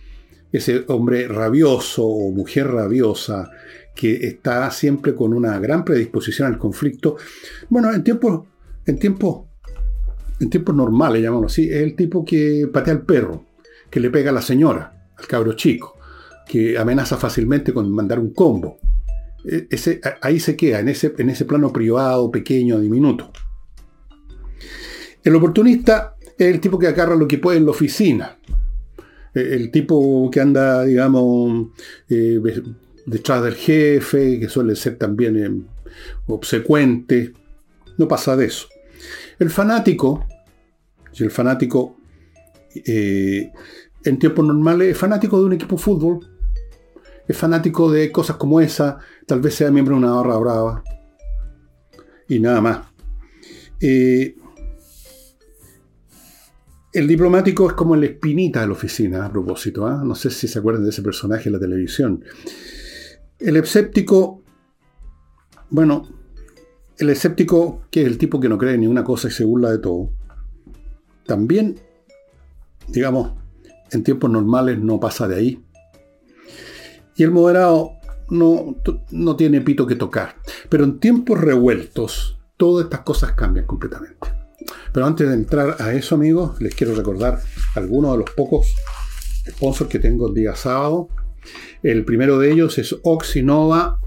ese 0.52 0.84
hombre 0.86 1.26
rabioso 1.26 2.06
o 2.06 2.30
mujer 2.30 2.68
rabiosa, 2.68 3.50
que 3.96 4.28
está 4.28 4.70
siempre 4.70 5.12
con 5.16 5.34
una 5.34 5.58
gran 5.58 5.84
predisposición 5.84 6.46
al 6.46 6.56
conflicto. 6.56 7.16
Bueno, 7.68 7.92
en 7.92 8.04
tiempos, 8.04 8.46
en 8.86 8.96
tiempos, 8.96 9.46
en 10.38 10.48
tiempos 10.48 10.72
normales, 10.72 11.20
llamémoslo 11.20 11.48
así, 11.48 11.68
es 11.68 11.82
el 11.82 11.96
tipo 11.96 12.24
que 12.24 12.70
patea 12.72 12.94
al 12.94 13.02
perro, 13.02 13.44
que 13.90 13.98
le 13.98 14.08
pega 14.08 14.30
a 14.30 14.34
la 14.34 14.42
señora, 14.42 15.08
al 15.16 15.26
cabro 15.26 15.54
chico, 15.54 15.98
que 16.46 16.78
amenaza 16.78 17.16
fácilmente 17.16 17.74
con 17.74 17.90
mandar 17.90 18.20
un 18.20 18.32
combo. 18.32 18.78
E, 19.44 19.66
ese, 19.70 20.00
ahí 20.22 20.40
se 20.40 20.56
queda, 20.56 20.80
en 20.80 20.88
ese, 20.88 21.14
en 21.18 21.30
ese 21.30 21.44
plano 21.44 21.72
privado, 21.72 22.30
pequeño, 22.30 22.80
diminuto. 22.80 23.30
El 25.22 25.34
oportunista 25.34 26.16
es 26.38 26.46
el 26.46 26.60
tipo 26.60 26.78
que 26.78 26.86
agarra 26.86 27.16
lo 27.16 27.28
que 27.28 27.38
puede 27.38 27.58
en 27.58 27.64
la 27.64 27.72
oficina. 27.72 28.38
E, 29.34 29.40
el 29.40 29.70
tipo 29.70 30.30
que 30.30 30.40
anda, 30.40 30.84
digamos, 30.84 31.68
eh, 32.08 32.40
detrás 33.06 33.42
del 33.42 33.54
jefe, 33.54 34.38
que 34.38 34.48
suele 34.48 34.76
ser 34.76 34.96
también 34.96 35.36
eh, 35.36 35.50
obsecuente. 36.26 37.32
No 37.96 38.06
pasa 38.06 38.36
de 38.36 38.46
eso. 38.46 38.68
El 39.38 39.50
fanático, 39.50 40.26
si 41.12 41.24
el 41.24 41.30
fanático 41.30 41.96
eh, 42.74 43.50
en 44.04 44.18
tiempos 44.18 44.44
normales 44.44 44.92
es 44.92 44.98
fanático 44.98 45.38
de 45.38 45.46
un 45.46 45.52
equipo 45.54 45.76
de 45.76 45.82
fútbol, 45.82 46.27
es 47.28 47.36
fanático 47.36 47.92
de 47.92 48.10
cosas 48.10 48.36
como 48.36 48.60
esa, 48.60 48.98
tal 49.26 49.40
vez 49.40 49.54
sea 49.54 49.70
miembro 49.70 49.94
de 49.94 50.02
una 50.02 50.12
barra 50.12 50.36
brava 50.38 50.82
y 52.26 52.40
nada 52.40 52.60
más. 52.60 52.80
Eh, 53.80 54.34
el 56.92 57.06
diplomático 57.06 57.68
es 57.68 57.74
como 57.74 57.94
el 57.94 58.04
espinita 58.04 58.60
de 58.60 58.66
la 58.66 58.72
oficina, 58.72 59.26
a 59.26 59.30
propósito. 59.30 59.86
¿ah? 59.86 60.02
No 60.04 60.14
sé 60.14 60.30
si 60.30 60.48
se 60.48 60.58
acuerdan 60.58 60.84
de 60.84 60.90
ese 60.90 61.02
personaje 61.02 61.48
en 61.48 61.52
la 61.52 61.60
televisión. 61.60 62.24
El 63.38 63.56
escéptico, 63.56 64.42
bueno, 65.70 66.08
el 66.98 67.10
escéptico, 67.10 67.82
que 67.90 68.02
es 68.02 68.06
el 68.06 68.18
tipo 68.18 68.40
que 68.40 68.48
no 68.48 68.58
cree 68.58 68.74
en 68.74 68.80
ninguna 68.80 69.04
cosa 69.04 69.28
y 69.28 69.30
se 69.30 69.44
burla 69.44 69.70
de 69.70 69.78
todo, 69.78 70.10
también, 71.26 71.78
digamos, 72.88 73.32
en 73.92 74.02
tiempos 74.02 74.30
normales 74.30 74.78
no 74.78 74.98
pasa 74.98 75.28
de 75.28 75.36
ahí. 75.36 75.64
Y 77.18 77.24
el 77.24 77.32
moderado 77.32 77.94
no, 78.30 78.76
no 79.10 79.36
tiene 79.36 79.60
pito 79.60 79.88
que 79.88 79.96
tocar. 79.96 80.36
Pero 80.68 80.84
en 80.84 81.00
tiempos 81.00 81.40
revueltos, 81.40 82.38
todas 82.56 82.84
estas 82.84 83.00
cosas 83.00 83.32
cambian 83.32 83.66
completamente. 83.66 84.28
Pero 84.92 85.04
antes 85.04 85.28
de 85.28 85.34
entrar 85.34 85.76
a 85.80 85.92
eso, 85.92 86.14
amigos, 86.14 86.60
les 86.62 86.76
quiero 86.76 86.94
recordar 86.94 87.40
algunos 87.74 88.12
de 88.12 88.18
los 88.18 88.30
pocos 88.30 88.72
sponsors 89.48 89.90
que 89.90 89.98
tengo 89.98 90.28
el 90.28 90.34
día 90.34 90.54
sábado. 90.54 91.08
El 91.82 92.04
primero 92.04 92.38
de 92.38 92.52
ellos 92.52 92.78
es 92.78 92.94
Oxinova, 93.02 93.98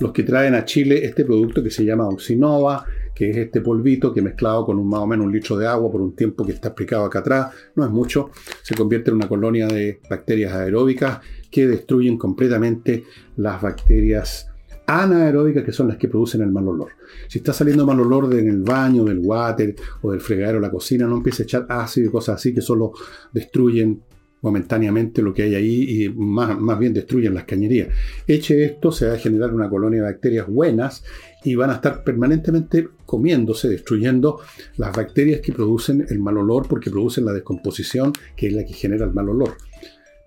los 0.00 0.12
que 0.12 0.22
traen 0.22 0.54
a 0.54 0.64
Chile 0.64 1.04
este 1.04 1.26
producto 1.26 1.62
que 1.62 1.70
se 1.70 1.84
llama 1.84 2.08
Oxinova, 2.08 2.86
que 3.14 3.30
es 3.30 3.36
este 3.36 3.60
polvito 3.60 4.12
que 4.12 4.22
mezclado 4.22 4.64
con 4.64 4.78
un, 4.78 4.88
más 4.88 5.00
o 5.00 5.06
menos 5.06 5.26
un 5.26 5.32
litro 5.32 5.56
de 5.56 5.66
agua 5.66 5.90
por 5.90 6.00
un 6.00 6.16
tiempo 6.16 6.44
que 6.44 6.52
está 6.52 6.68
explicado 6.68 7.04
acá 7.04 7.20
atrás, 7.20 7.54
no 7.76 7.84
es 7.84 7.90
mucho, 7.90 8.30
se 8.62 8.74
convierte 8.74 9.10
en 9.10 9.16
una 9.16 9.28
colonia 9.28 9.66
de 9.68 10.00
bacterias 10.08 10.52
aeróbicas 10.52 11.20
que 11.54 11.68
destruyen 11.68 12.18
completamente 12.18 13.04
las 13.36 13.62
bacterias 13.62 14.50
anaeróbicas 14.86 15.62
que 15.62 15.70
son 15.70 15.86
las 15.86 15.98
que 15.98 16.08
producen 16.08 16.42
el 16.42 16.50
mal 16.50 16.66
olor. 16.66 16.88
Si 17.28 17.38
está 17.38 17.52
saliendo 17.52 17.86
mal 17.86 18.00
olor 18.00 18.34
en 18.34 18.48
el 18.48 18.62
baño, 18.62 19.04
del 19.04 19.20
water 19.20 19.76
o 20.02 20.10
del 20.10 20.20
fregadero 20.20 20.58
la 20.58 20.68
cocina, 20.68 21.06
no 21.06 21.18
empiece 21.18 21.44
a 21.44 21.46
echar 21.46 21.66
ácido 21.68 22.08
y 22.08 22.10
cosas 22.10 22.40
así 22.40 22.52
que 22.52 22.60
solo 22.60 22.92
destruyen 23.32 24.02
momentáneamente 24.42 25.22
lo 25.22 25.32
que 25.32 25.44
hay 25.44 25.54
ahí 25.54 26.02
y 26.02 26.08
más, 26.08 26.58
más 26.58 26.76
bien 26.76 26.92
destruyen 26.92 27.34
las 27.34 27.44
cañerías. 27.44 27.86
Eche 28.26 28.64
esto, 28.64 28.90
se 28.90 29.06
va 29.06 29.14
a 29.14 29.18
generar 29.18 29.54
una 29.54 29.70
colonia 29.70 30.00
de 30.00 30.10
bacterias 30.10 30.48
buenas 30.48 31.04
y 31.44 31.54
van 31.54 31.70
a 31.70 31.74
estar 31.74 32.02
permanentemente 32.02 32.88
comiéndose, 33.06 33.68
destruyendo 33.68 34.40
las 34.76 34.90
bacterias 34.90 35.40
que 35.40 35.52
producen 35.52 36.04
el 36.10 36.18
mal 36.18 36.36
olor 36.36 36.66
porque 36.66 36.90
producen 36.90 37.24
la 37.24 37.32
descomposición 37.32 38.12
que 38.34 38.48
es 38.48 38.52
la 38.54 38.64
que 38.64 38.72
genera 38.72 39.04
el 39.04 39.12
mal 39.12 39.28
olor. 39.28 39.54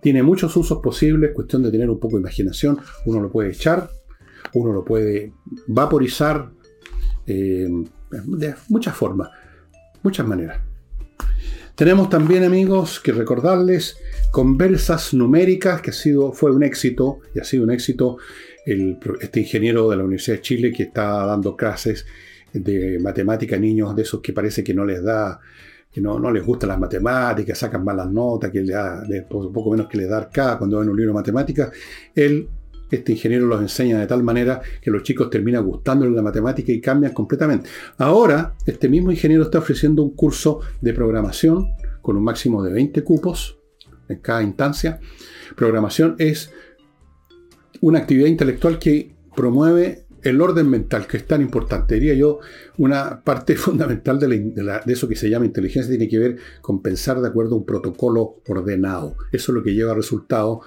Tiene 0.00 0.22
muchos 0.22 0.56
usos 0.56 0.78
posibles, 0.80 1.32
cuestión 1.34 1.62
de 1.62 1.70
tener 1.70 1.90
un 1.90 1.98
poco 1.98 2.16
de 2.16 2.22
imaginación. 2.22 2.78
Uno 3.04 3.20
lo 3.20 3.30
puede 3.30 3.50
echar, 3.50 3.90
uno 4.54 4.72
lo 4.72 4.84
puede 4.84 5.32
vaporizar, 5.66 6.50
eh, 7.26 7.68
de 8.10 8.54
muchas 8.68 8.96
formas, 8.96 9.30
muchas 10.02 10.26
maneras. 10.26 10.60
Tenemos 11.74 12.10
también, 12.10 12.42
amigos, 12.42 12.98
que 12.98 13.12
recordarles 13.12 13.98
conversas 14.32 15.14
numéricas, 15.14 15.80
que 15.80 15.90
ha 15.90 15.92
sido, 15.92 16.32
fue 16.32 16.50
un 16.50 16.64
éxito, 16.64 17.20
y 17.34 17.38
ha 17.38 17.44
sido 17.44 17.62
un 17.64 17.70
éxito 17.70 18.18
este 19.20 19.40
ingeniero 19.40 19.88
de 19.88 19.96
la 19.96 20.02
Universidad 20.02 20.38
de 20.38 20.42
Chile 20.42 20.72
que 20.72 20.82
está 20.84 21.24
dando 21.24 21.56
clases 21.56 22.04
de 22.52 22.98
matemática 22.98 23.56
a 23.56 23.58
niños 23.58 23.94
de 23.94 24.02
esos 24.02 24.20
que 24.20 24.32
parece 24.32 24.64
que 24.64 24.74
no 24.74 24.84
les 24.84 25.02
da, 25.02 25.40
no, 26.00 26.18
no 26.18 26.30
les 26.30 26.44
gustan 26.44 26.68
las 26.68 26.78
matemáticas, 26.78 27.58
sacan 27.58 27.84
malas 27.84 28.10
notas, 28.10 28.50
que 28.50 28.60
le 28.60 28.72
da 28.72 29.02
poco 29.28 29.70
menos 29.70 29.88
que 29.88 29.98
les 29.98 30.08
da 30.08 30.18
acá 30.18 30.58
cuando 30.58 30.78
ven 30.78 30.88
un 30.88 30.96
libro 30.96 31.12
de 31.12 31.18
matemáticas. 31.18 31.70
Él 32.14 32.48
este 32.90 33.12
ingeniero 33.12 33.46
los 33.46 33.60
enseña 33.60 33.98
de 33.98 34.06
tal 34.06 34.22
manera 34.22 34.60
que 34.80 34.90
los 34.90 35.02
chicos 35.02 35.28
terminan 35.28 35.64
gustándoles 35.64 36.14
la 36.14 36.22
matemática 36.22 36.72
y 36.72 36.80
cambian 36.80 37.12
completamente. 37.12 37.68
Ahora, 37.98 38.54
este 38.64 38.88
mismo 38.88 39.10
ingeniero 39.10 39.44
está 39.44 39.58
ofreciendo 39.58 40.02
un 40.02 40.14
curso 40.14 40.60
de 40.80 40.94
programación 40.94 41.66
con 42.00 42.16
un 42.16 42.24
máximo 42.24 42.62
de 42.62 42.72
20 42.72 43.04
cupos 43.04 43.58
en 44.08 44.18
cada 44.20 44.42
instancia. 44.42 45.00
Programación 45.54 46.16
es 46.18 46.50
una 47.80 47.98
actividad 47.98 48.28
intelectual 48.28 48.78
que 48.78 49.14
promueve 49.36 50.06
el 50.22 50.40
orden 50.40 50.68
mental, 50.68 51.06
que 51.06 51.16
es 51.16 51.26
tan 51.26 51.40
importante. 51.40 51.94
Diría 51.94 52.14
yo, 52.14 52.40
una 52.76 53.22
parte 53.22 53.56
fundamental 53.56 54.18
de, 54.18 54.82
eso 54.86 55.08
que 55.08 55.16
se 55.16 55.30
llama 55.30 55.46
inteligencia 55.46 55.90
tiene 55.90 56.08
que 56.08 56.18
ver 56.18 56.36
con 56.60 56.82
pensar 56.82 57.20
de 57.20 57.28
acuerdo 57.28 57.54
a 57.54 57.58
un 57.58 57.66
protocolo 57.66 58.36
ordenado. 58.48 59.16
Eso 59.32 59.52
es 59.52 59.54
lo 59.56 59.62
que 59.62 59.74
lleva 59.74 59.92
a 59.92 59.94
resultados 59.94 60.60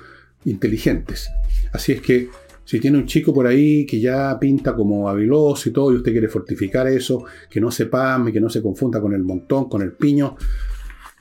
inteligentes. 0.46 1.29
Así 1.72 1.93
es 1.93 2.01
que 2.01 2.29
si 2.63 2.79
tiene 2.79 2.98
un 2.98 3.05
chico 3.05 3.34
por 3.34 3.48
ahí 3.48 3.86
que 3.86 4.00
ya 4.00 4.38
pinta 4.39 4.74
como 4.75 5.10
habiloso 5.10 5.70
y 5.70 5.74
todo, 5.74 5.91
y 5.91 5.98
usted 5.98 6.12
quiere 6.12 6.29
fortificar 6.29 6.88
eso, 6.88 7.25
que 7.50 7.60
no 7.60 7.72
se 7.72 7.88
pame, 7.88 8.31
que 8.31 8.39
no 8.39 8.50
se 8.50 8.62
confunda 8.62 9.01
con 9.01 9.13
el 9.13 9.24
montón, 9.24 9.67
con 9.67 9.81
el 9.81 9.91
piño, 9.91 10.38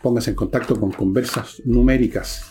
póngase 0.02 0.30
en 0.30 0.36
contacto 0.36 0.78
con 0.78 0.92
conversas 0.92 1.60
numéricas. 1.64 2.44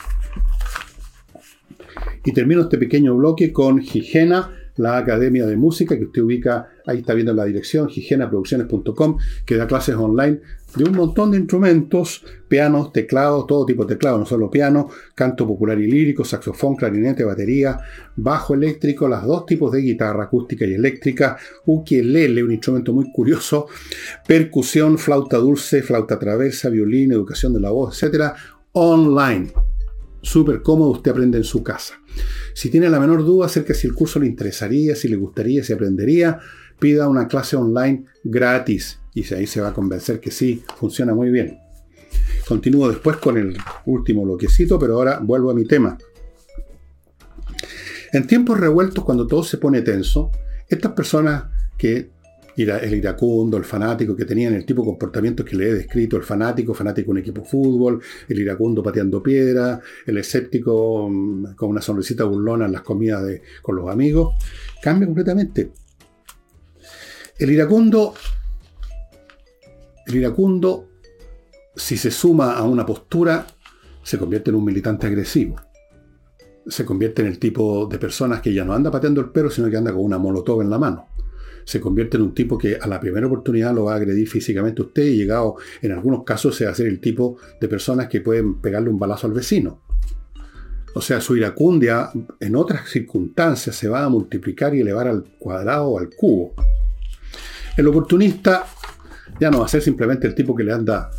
Y 2.26 2.34
termino 2.34 2.62
este 2.62 2.78
pequeño 2.78 3.16
bloque 3.16 3.54
con 3.54 3.82
Higiena, 3.82 4.59
la 4.80 4.98
Academia 4.98 5.46
de 5.46 5.58
Música, 5.58 5.98
que 5.98 6.06
usted 6.06 6.22
ubica, 6.22 6.70
ahí 6.88 7.00
está 7.00 7.14
viendo 7.14 7.34
la 7.34 7.44
dirección, 7.44 7.90
higienaproducciones.com, 7.90 9.18
que 9.46 9.58
da 9.58 9.68
clases 9.68 9.96
online 9.96 10.40
de 10.76 10.86
un 10.86 10.96
montón 10.96 11.32
de 11.32 11.38
instrumentos, 11.38 12.24
pianos, 12.48 12.94
teclados, 12.94 13.46
todo 13.46 13.66
tipo 13.66 13.84
de 13.84 13.96
teclados, 13.96 14.20
no 14.20 14.26
solo 14.26 14.50
piano, 14.50 14.88
canto 15.16 15.46
popular 15.46 15.78
y 15.80 15.92
lírico, 15.92 16.24
saxofón, 16.24 16.78
clarinete, 16.78 17.26
batería, 17.26 17.78
bajo 18.16 18.54
eléctrico, 18.54 19.10
las 19.10 19.26
dos 19.26 19.46
tipos 19.46 19.72
de 19.74 19.82
guitarra 19.82 20.24
acústica 20.24 20.66
y 20.66 20.74
eléctrica, 20.74 21.38
ukelele, 21.66 22.42
un 22.42 22.54
instrumento 22.54 22.94
muy 22.94 23.12
curioso, 23.12 23.68
percusión, 24.26 24.98
flauta 24.98 25.38
dulce, 25.38 25.82
flauta 25.82 26.18
traversa, 26.18 26.70
violín, 26.70 27.12
educación 27.12 27.54
de 27.54 27.60
la 27.60 27.72
voz, 27.72 28.02
etc. 28.02 28.32
online. 28.72 29.69
Súper 30.22 30.62
cómodo, 30.62 30.92
usted 30.92 31.12
aprende 31.12 31.38
en 31.38 31.44
su 31.44 31.64
casa. 31.64 31.96
Si 32.54 32.70
tiene 32.70 32.90
la 32.90 33.00
menor 33.00 33.26
duda 33.26 33.46
acerca 33.46 33.74
de 33.74 33.80
si 33.80 33.88
el 33.88 33.94
curso 33.94 34.20
le 34.20 34.28
interesaría, 34.28 34.96
si 34.96 35.08
le 35.08 35.16
gustaría, 35.16 35.64
si 35.64 35.74
aprendería, 35.74 36.40
pida 36.78 37.08
una 37.08 37.28
clase 37.28 37.56
online 37.56 38.06
gratis 38.24 39.00
y 39.14 39.34
ahí 39.34 39.48
se 39.48 39.62
va 39.62 39.70
a 39.70 39.74
convencer 39.74 40.20
que 40.20 40.32
sí, 40.32 40.64
funciona 40.78 41.14
muy 41.14 41.30
bien. 41.30 41.60
Continúo 42.48 42.90
después 42.90 43.18
con 43.18 43.38
el 43.38 43.58
último 43.86 44.24
bloquecito, 44.24 44.80
pero 44.80 44.96
ahora 44.96 45.20
vuelvo 45.20 45.52
a 45.52 45.54
mi 45.54 45.66
tema. 45.66 45.98
En 48.12 48.26
tiempos 48.26 48.60
revueltos, 48.60 49.04
cuando 49.04 49.28
todo 49.28 49.44
se 49.44 49.58
pone 49.58 49.82
tenso, 49.82 50.32
estas 50.68 50.94
personas 50.94 51.44
que 51.78 52.10
el 52.56 52.94
iracundo, 52.94 53.58
el 53.58 53.64
fanático, 53.64 54.16
que 54.16 54.26
tenían 54.26 54.54
el 54.54 54.66
tipo 54.66 54.82
de 54.82 54.88
comportamientos 54.88 55.46
que 55.46 55.56
le 55.56 55.70
he 55.70 55.74
descrito, 55.74 56.18
el 56.18 56.24
fanático, 56.24 56.74
fanático 56.74 57.08
de 57.08 57.12
un 57.12 57.18
equipo 57.20 57.42
de 57.42 57.48
fútbol, 57.48 58.02
el 58.28 58.40
iracundo 58.40 58.84
pateando 58.84 59.24
piedra, 59.24 59.80
el 60.06 60.18
escéptico 60.18 61.08
mm, 61.10 61.56
con 61.56 61.70
una 61.70 61.82
sonrisita 61.82 62.24
burlona 62.24 62.66
en 62.66 62.72
las 62.72 62.82
comidas 62.82 63.24
con 63.62 63.76
los 63.76 63.90
amigos, 63.90 64.36
cambia 64.82 65.08
completamente. 65.08 65.72
El 67.38 67.52
iracundo, 67.52 68.14
el 70.08 70.16
iracundo, 70.16 70.90
si 71.76 71.98
se 71.98 72.12
suma 72.12 72.54
a 72.54 72.64
una 72.64 72.86
postura, 72.86 73.48
se 74.04 74.18
convierte 74.18 74.50
en 74.50 74.58
un 74.58 74.66
militante 74.66 75.08
agresivo. 75.08 75.56
Se 76.68 76.84
convierte 76.86 77.22
en 77.22 77.30
el 77.30 77.40
tipo 77.40 77.88
de 77.88 77.98
personas 77.98 78.42
que 78.42 78.54
ya 78.54 78.66
no 78.66 78.74
anda 78.74 78.92
pateando 78.92 79.22
el 79.22 79.30
perro, 79.30 79.50
sino 79.50 79.70
que 79.70 79.78
anda 79.78 79.94
con 79.94 80.04
una 80.04 80.18
molotov 80.18 80.62
en 80.62 80.70
la 80.70 80.78
mano 80.78 81.09
se 81.70 81.80
convierte 81.80 82.18
en 82.18 82.24
un 82.24 82.34
tipo 82.34 82.58
que 82.58 82.80
a 82.82 82.88
la 82.88 83.00
primera 83.00 83.28
oportunidad 83.28 83.76
lo 83.76 83.84
va 83.84 83.94
a 83.94 83.98
agredir 83.98 84.28
físicamente 84.28 84.82
a 84.82 84.86
usted 84.86 85.04
y 85.04 85.18
llegado 85.18 85.58
en 85.84 85.92
algunos 85.92 86.24
casos 86.24 86.56
se 86.56 86.66
va 86.66 86.72
a 86.72 86.74
ser 86.74 86.88
el 86.88 87.00
tipo 87.00 87.38
de 87.62 87.68
personas 87.68 88.08
que 88.08 88.22
pueden 88.22 88.56
pegarle 88.60 88.90
un 88.90 88.98
balazo 88.98 89.28
al 89.28 89.34
vecino. 89.34 89.80
O 90.96 91.02
sea, 91.02 91.22
su 91.22 91.38
iracundia 91.38 92.10
en 92.40 92.56
otras 92.56 92.90
circunstancias 92.90 93.76
se 93.76 93.88
va 93.88 94.04
a 94.04 94.10
multiplicar 94.10 94.74
y 94.74 94.82
elevar 94.82 95.10
al 95.10 95.24
cuadrado 95.38 95.90
o 95.90 96.00
al 96.00 96.10
cubo. 96.10 96.56
El 97.78 97.88
oportunista 97.88 98.66
ya 99.40 99.52
no 99.52 99.60
va 99.60 99.66
a 99.66 99.70
ser 99.70 99.84
simplemente 99.84 100.26
el 100.26 100.34
tipo 100.34 100.56
que 100.56 100.64
le 100.64 100.74
anda 100.74 101.12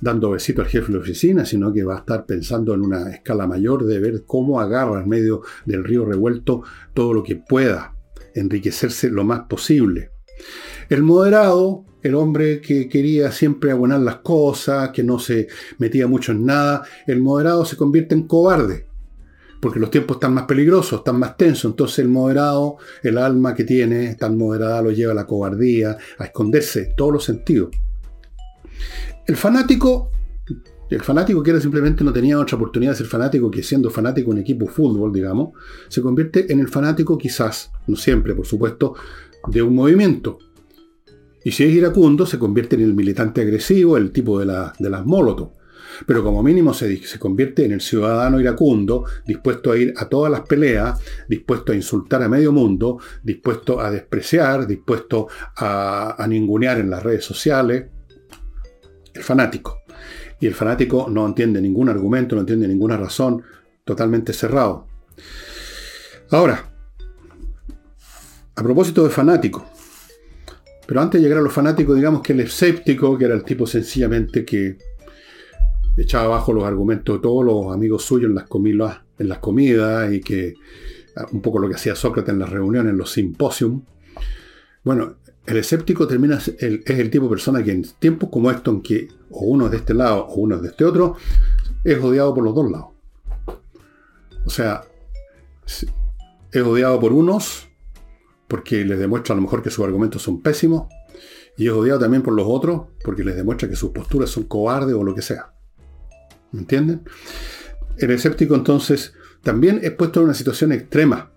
dando 0.00 0.30
besito 0.30 0.62
al 0.62 0.68
jefe 0.68 0.86
de 0.86 0.98
la 0.98 1.00
oficina, 1.00 1.44
sino 1.44 1.72
que 1.72 1.82
va 1.82 1.96
a 1.96 1.98
estar 1.98 2.26
pensando 2.26 2.74
en 2.74 2.82
una 2.82 3.10
escala 3.10 3.48
mayor 3.48 3.84
de 3.84 3.98
ver 3.98 4.22
cómo 4.24 4.60
agarra 4.60 5.02
en 5.02 5.08
medio 5.08 5.42
del 5.64 5.82
río 5.82 6.04
revuelto 6.04 6.62
todo 6.94 7.12
lo 7.12 7.24
que 7.24 7.34
pueda 7.34 7.95
enriquecerse 8.40 9.10
lo 9.10 9.24
más 9.24 9.40
posible. 9.48 10.10
El 10.88 11.02
moderado, 11.02 11.84
el 12.02 12.14
hombre 12.14 12.60
que 12.60 12.88
quería 12.88 13.32
siempre 13.32 13.72
abonar 13.72 14.00
las 14.00 14.16
cosas, 14.16 14.90
que 14.90 15.02
no 15.02 15.18
se 15.18 15.48
metía 15.78 16.06
mucho 16.06 16.32
en 16.32 16.44
nada, 16.44 16.84
el 17.06 17.20
moderado 17.20 17.64
se 17.64 17.76
convierte 17.76 18.14
en 18.14 18.28
cobarde, 18.28 18.86
porque 19.60 19.80
los 19.80 19.90
tiempos 19.90 20.16
están 20.16 20.34
más 20.34 20.44
peligrosos, 20.44 21.00
están 21.00 21.18
más 21.18 21.36
tensos, 21.36 21.70
entonces 21.70 21.98
el 22.00 22.08
moderado, 22.08 22.76
el 23.02 23.18
alma 23.18 23.54
que 23.54 23.64
tiene 23.64 24.14
tan 24.14 24.38
moderada 24.38 24.82
lo 24.82 24.92
lleva 24.92 25.12
a 25.12 25.16
la 25.16 25.26
cobardía, 25.26 25.96
a 26.18 26.24
esconderse, 26.24 26.94
todos 26.96 27.12
los 27.12 27.24
sentidos. 27.24 27.70
El 29.26 29.36
fanático 29.36 30.12
el 30.88 31.02
fanático 31.02 31.42
que 31.42 31.50
era 31.50 31.60
simplemente 31.60 32.04
no 32.04 32.12
tenía 32.12 32.38
otra 32.38 32.56
oportunidad 32.56 32.92
de 32.92 32.98
ser 32.98 33.06
fanático 33.06 33.50
que 33.50 33.62
siendo 33.62 33.90
fanático 33.90 34.30
de 34.30 34.36
un 34.36 34.40
equipo 34.40 34.66
fútbol, 34.66 35.12
digamos, 35.12 35.50
se 35.88 36.00
convierte 36.00 36.52
en 36.52 36.60
el 36.60 36.68
fanático 36.68 37.18
quizás, 37.18 37.72
no 37.88 37.96
siempre, 37.96 38.34
por 38.34 38.46
supuesto, 38.46 38.94
de 39.48 39.62
un 39.62 39.74
movimiento. 39.74 40.38
Y 41.44 41.52
si 41.52 41.64
es 41.64 41.72
iracundo, 41.72 42.24
se 42.26 42.38
convierte 42.38 42.76
en 42.76 42.82
el 42.82 42.94
militante 42.94 43.40
agresivo, 43.40 43.96
el 43.96 44.12
tipo 44.12 44.38
de, 44.38 44.46
de 44.78 44.90
las 44.90 45.04
molotov. 45.04 45.52
Pero 46.06 46.22
como 46.22 46.42
mínimo 46.42 46.74
se, 46.74 46.96
se, 47.04 47.18
convierte 47.18 47.64
en 47.64 47.72
el 47.72 47.80
ciudadano 47.80 48.38
iracundo, 48.38 49.04
dispuesto 49.26 49.72
a 49.72 49.78
ir 49.78 49.94
a 49.96 50.08
todas 50.08 50.30
las 50.30 50.42
peleas, 50.42 51.00
dispuesto 51.28 51.72
a 51.72 51.74
insultar 51.74 52.22
a 52.22 52.28
medio 52.28 52.52
mundo, 52.52 52.98
dispuesto 53.22 53.80
a 53.80 53.90
despreciar, 53.90 54.66
dispuesto 54.66 55.28
a, 55.56 56.22
a 56.22 56.26
ningunear 56.26 56.78
en 56.78 56.90
las 56.90 57.02
redes 57.02 57.24
sociales. 57.24 57.86
El 59.14 59.22
fanático 59.22 59.85
y 60.40 60.46
el 60.46 60.54
fanático 60.54 61.08
no 61.10 61.26
entiende 61.26 61.60
ningún 61.60 61.88
argumento, 61.88 62.34
no 62.34 62.42
entiende 62.42 62.68
ninguna 62.68 62.96
razón, 62.96 63.42
totalmente 63.84 64.32
cerrado. 64.32 64.86
Ahora, 66.30 66.70
a 68.54 68.62
propósito 68.62 69.04
de 69.04 69.10
fanático, 69.10 69.64
pero 70.86 71.00
antes 71.00 71.20
de 71.20 71.24
llegar 71.24 71.40
a 71.40 71.42
los 71.42 71.52
fanáticos, 71.52 71.96
digamos 71.96 72.22
que 72.22 72.32
el 72.32 72.40
escéptico, 72.40 73.16
que 73.18 73.24
era 73.24 73.34
el 73.34 73.44
tipo 73.44 73.66
sencillamente 73.66 74.44
que 74.44 74.78
echaba 75.96 76.24
abajo 76.26 76.52
los 76.52 76.64
argumentos 76.64 77.16
de 77.16 77.22
todos 77.22 77.44
los 77.44 77.74
amigos 77.74 78.04
suyos 78.04 78.28
en 78.28 78.34
las 78.34 78.46
comidas, 78.46 79.00
en 79.18 79.28
las 79.28 79.38
comidas 79.38 80.12
y 80.12 80.20
que 80.20 80.54
ah, 81.16 81.26
un 81.32 81.40
poco 81.40 81.58
lo 81.58 81.68
que 81.68 81.74
hacía 81.74 81.94
Sócrates 81.94 82.32
en 82.32 82.38
las 82.38 82.50
reuniones, 82.50 82.92
en 82.92 82.98
los 82.98 83.10
simposium. 83.10 83.82
Bueno, 84.84 85.16
el 85.46 85.56
escéptico 85.56 86.06
termina, 86.06 86.36
es 86.36 86.58
el 86.60 87.10
tipo 87.10 87.24
de 87.24 87.30
persona 87.30 87.62
que 87.62 87.72
en 87.72 87.82
tiempos 87.98 88.28
como 88.30 88.50
estos, 88.50 88.74
en 88.74 88.82
que 88.82 89.08
o 89.30 89.46
uno 89.46 89.66
es 89.66 89.70
de 89.72 89.76
este 89.78 89.94
lado 89.94 90.26
o 90.26 90.34
uno 90.34 90.56
es 90.56 90.62
de 90.62 90.68
este 90.68 90.84
otro, 90.84 91.16
es 91.84 92.02
odiado 92.02 92.34
por 92.34 92.44
los 92.44 92.54
dos 92.54 92.70
lados. 92.70 92.88
O 94.44 94.50
sea, 94.50 94.84
es 95.64 96.62
odiado 96.62 97.00
por 97.00 97.12
unos 97.12 97.68
porque 98.48 98.84
les 98.84 98.98
demuestra 98.98 99.32
a 99.32 99.36
lo 99.36 99.42
mejor 99.42 99.62
que 99.62 99.70
sus 99.70 99.84
argumentos 99.84 100.22
son 100.22 100.40
pésimos, 100.40 100.86
y 101.56 101.66
es 101.66 101.72
odiado 101.72 101.98
también 101.98 102.22
por 102.22 102.34
los 102.34 102.46
otros 102.48 102.82
porque 103.02 103.24
les 103.24 103.36
demuestra 103.36 103.68
que 103.68 103.76
sus 103.76 103.90
posturas 103.90 104.30
son 104.30 104.44
cobardes 104.44 104.94
o 104.94 105.02
lo 105.02 105.14
que 105.14 105.22
sea. 105.22 105.52
¿Me 106.52 106.60
entienden? 106.60 107.02
El 107.96 108.10
escéptico 108.10 108.54
entonces 108.54 109.14
también 109.42 109.80
es 109.82 109.92
puesto 109.92 110.20
en 110.20 110.26
una 110.26 110.34
situación 110.34 110.72
extrema. 110.72 111.32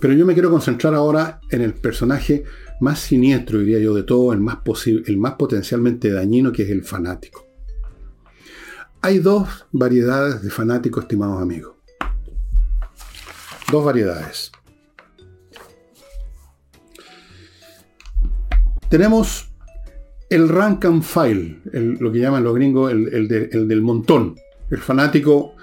Pero 0.00 0.14
yo 0.14 0.26
me 0.26 0.34
quiero 0.34 0.50
concentrar 0.50 0.94
ahora 0.94 1.40
en 1.50 1.62
el 1.62 1.74
personaje 1.74 2.44
más 2.80 3.00
siniestro, 3.00 3.60
diría 3.60 3.78
yo, 3.78 3.94
de 3.94 4.02
todo, 4.02 4.32
el 4.32 4.40
más, 4.40 4.58
el 4.86 5.16
más 5.16 5.34
potencialmente 5.34 6.10
dañino, 6.10 6.52
que 6.52 6.64
es 6.64 6.70
el 6.70 6.82
fanático. 6.84 7.46
Hay 9.00 9.18
dos 9.18 9.66
variedades 9.72 10.42
de 10.42 10.50
fanáticos, 10.50 11.04
estimados 11.04 11.40
amigos. 11.40 11.74
Dos 13.70 13.84
variedades. 13.84 14.52
Tenemos 18.88 19.50
el 20.30 20.48
rank 20.48 20.84
and 20.84 21.02
file, 21.02 21.60
lo 21.72 22.12
que 22.12 22.18
llaman 22.18 22.44
los 22.44 22.54
gringos 22.54 22.92
el 22.92 23.68
del 23.68 23.82
montón. 23.82 24.36
El 24.70 24.78
fanático, 24.78 25.54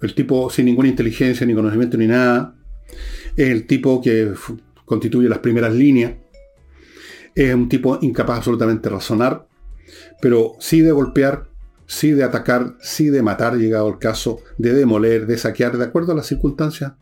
el 0.00 0.14
tipo 0.14 0.50
sin 0.50 0.66
ninguna 0.66 0.88
inteligencia, 0.88 1.46
ni 1.46 1.54
conocimiento, 1.54 1.96
ni 1.96 2.06
nada. 2.06 2.54
Es 3.38 3.50
el 3.50 3.68
tipo 3.68 4.02
que 4.02 4.34
constituye 4.84 5.28
las 5.28 5.38
primeras 5.38 5.72
líneas. 5.72 6.14
Es 7.36 7.54
un 7.54 7.68
tipo 7.68 7.96
incapaz 8.02 8.38
absolutamente 8.38 8.88
de 8.88 8.96
razonar, 8.96 9.46
pero 10.20 10.54
sí 10.58 10.80
de 10.80 10.90
golpear, 10.90 11.48
sí 11.86 12.10
de 12.10 12.24
atacar, 12.24 12.74
sí 12.80 13.10
de 13.10 13.22
matar, 13.22 13.54
llegado 13.54 13.88
el 13.90 14.00
caso, 14.00 14.40
de 14.56 14.74
demoler, 14.74 15.28
de 15.28 15.38
saquear, 15.38 15.78
de 15.78 15.84
acuerdo 15.84 16.10
a 16.10 16.14
las 16.16 16.26
circunstancias. 16.26 16.94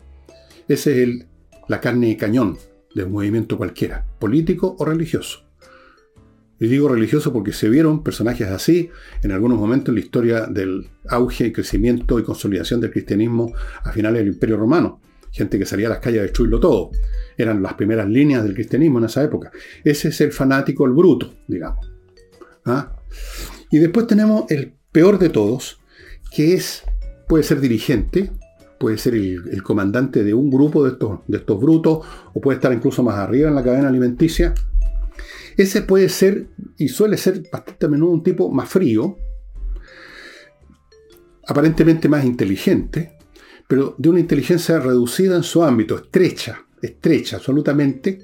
Ese 0.69 0.93
es 0.93 1.09
el, 1.09 1.27
la 1.69 1.81
carne 1.81 2.11
y 2.11 2.19
cañón 2.19 2.59
de 2.95 3.05
un 3.05 3.13
movimiento 3.13 3.57
cualquiera, 3.57 4.05
político 4.19 4.77
o 4.79 4.85
religioso. 4.85 5.47
Y 6.61 6.67
digo 6.67 6.91
religioso 6.91 7.33
porque 7.33 7.55
se 7.55 7.71
vieron 7.71 8.03
personajes 8.03 8.49
así 8.49 8.91
en 9.23 9.33
algunos 9.33 9.59
momentos 9.59 9.89
en 9.89 9.95
la 9.95 10.01
historia 10.01 10.41
del 10.45 10.91
auge, 11.09 11.51
crecimiento 11.51 12.19
y 12.19 12.25
consolidación 12.25 12.83
del 12.83 12.91
cristianismo 12.91 13.55
a 13.83 13.91
finales 13.91 14.21
del 14.21 14.35
Imperio 14.35 14.59
Romano 14.59 15.01
gente 15.37 15.59
que 15.59 15.67
salía 15.67 15.87
a 15.87 15.91
las 15.91 15.99
calles 15.99 16.21
a 16.21 16.23
destruirlo 16.23 16.59
todo. 16.59 16.91
Eran 17.37 17.63
las 17.63 17.75
primeras 17.75 18.09
líneas 18.09 18.43
del 18.43 18.55
cristianismo 18.55 18.99
en 18.99 19.05
esa 19.05 19.23
época. 19.23 19.53
Ese 19.85 20.09
es 20.09 20.21
el 20.23 20.33
fanático, 20.33 20.87
el 20.87 20.93
bruto, 20.93 21.35
digamos. 21.47 21.93
¿Ah? 22.65 22.97
Y 23.71 23.79
después 23.79 24.07
tenemos 24.07 24.51
el 24.51 24.73
peor 24.91 25.19
de 25.19 25.29
todos, 25.29 25.79
que 26.33 26.55
es, 26.55 26.83
puede 27.29 27.45
ser 27.45 27.61
dirigente, 27.61 28.31
puede 28.79 28.97
ser 28.97 29.15
el, 29.15 29.63
comandante 29.63 30.25
de 30.25 30.33
un 30.33 30.51
grupo 30.51 30.85
de 30.85 30.93
estos, 30.93 31.21
de 31.27 31.39
estos 31.39 31.61
brutos, 31.61 32.07
o 32.33 32.41
puede 32.41 32.57
estar 32.57 32.73
incluso 32.73 33.03
más 33.03 33.17
arriba 33.17 33.49
en 33.49 33.55
la 33.55 33.63
cadena 33.63 33.89
alimenticia. 33.89 34.55
Ese 35.57 35.83
puede 35.83 36.09
ser, 36.09 36.49
y 36.79 36.89
suele 36.89 37.17
ser 37.19 37.43
bastante 37.53 37.87
a 37.87 37.89
menudo, 37.89 38.11
un 38.11 38.23
tipo 38.23 38.51
más 38.51 38.69
frío, 38.69 39.17
aparentemente 41.47 42.09
más 42.09 42.25
inteligente, 42.25 43.16
pero 43.69 43.95
de 43.99 44.09
una 44.09 44.21
inteligencia 44.21 44.79
reducida 44.79 45.37
en 45.37 45.43
su 45.43 45.63
ámbito, 45.63 45.97
estrecha, 45.97 46.65
estrecha, 46.81 47.37
absolutamente, 47.37 48.21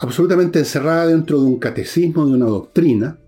absolutamente 0.00 0.58
encerrada 0.58 1.06
dentro 1.06 1.40
de 1.40 1.46
un 1.46 1.58
catecismo, 1.58 2.26
de 2.26 2.32
una 2.32 2.46
doctrina, 2.46 3.18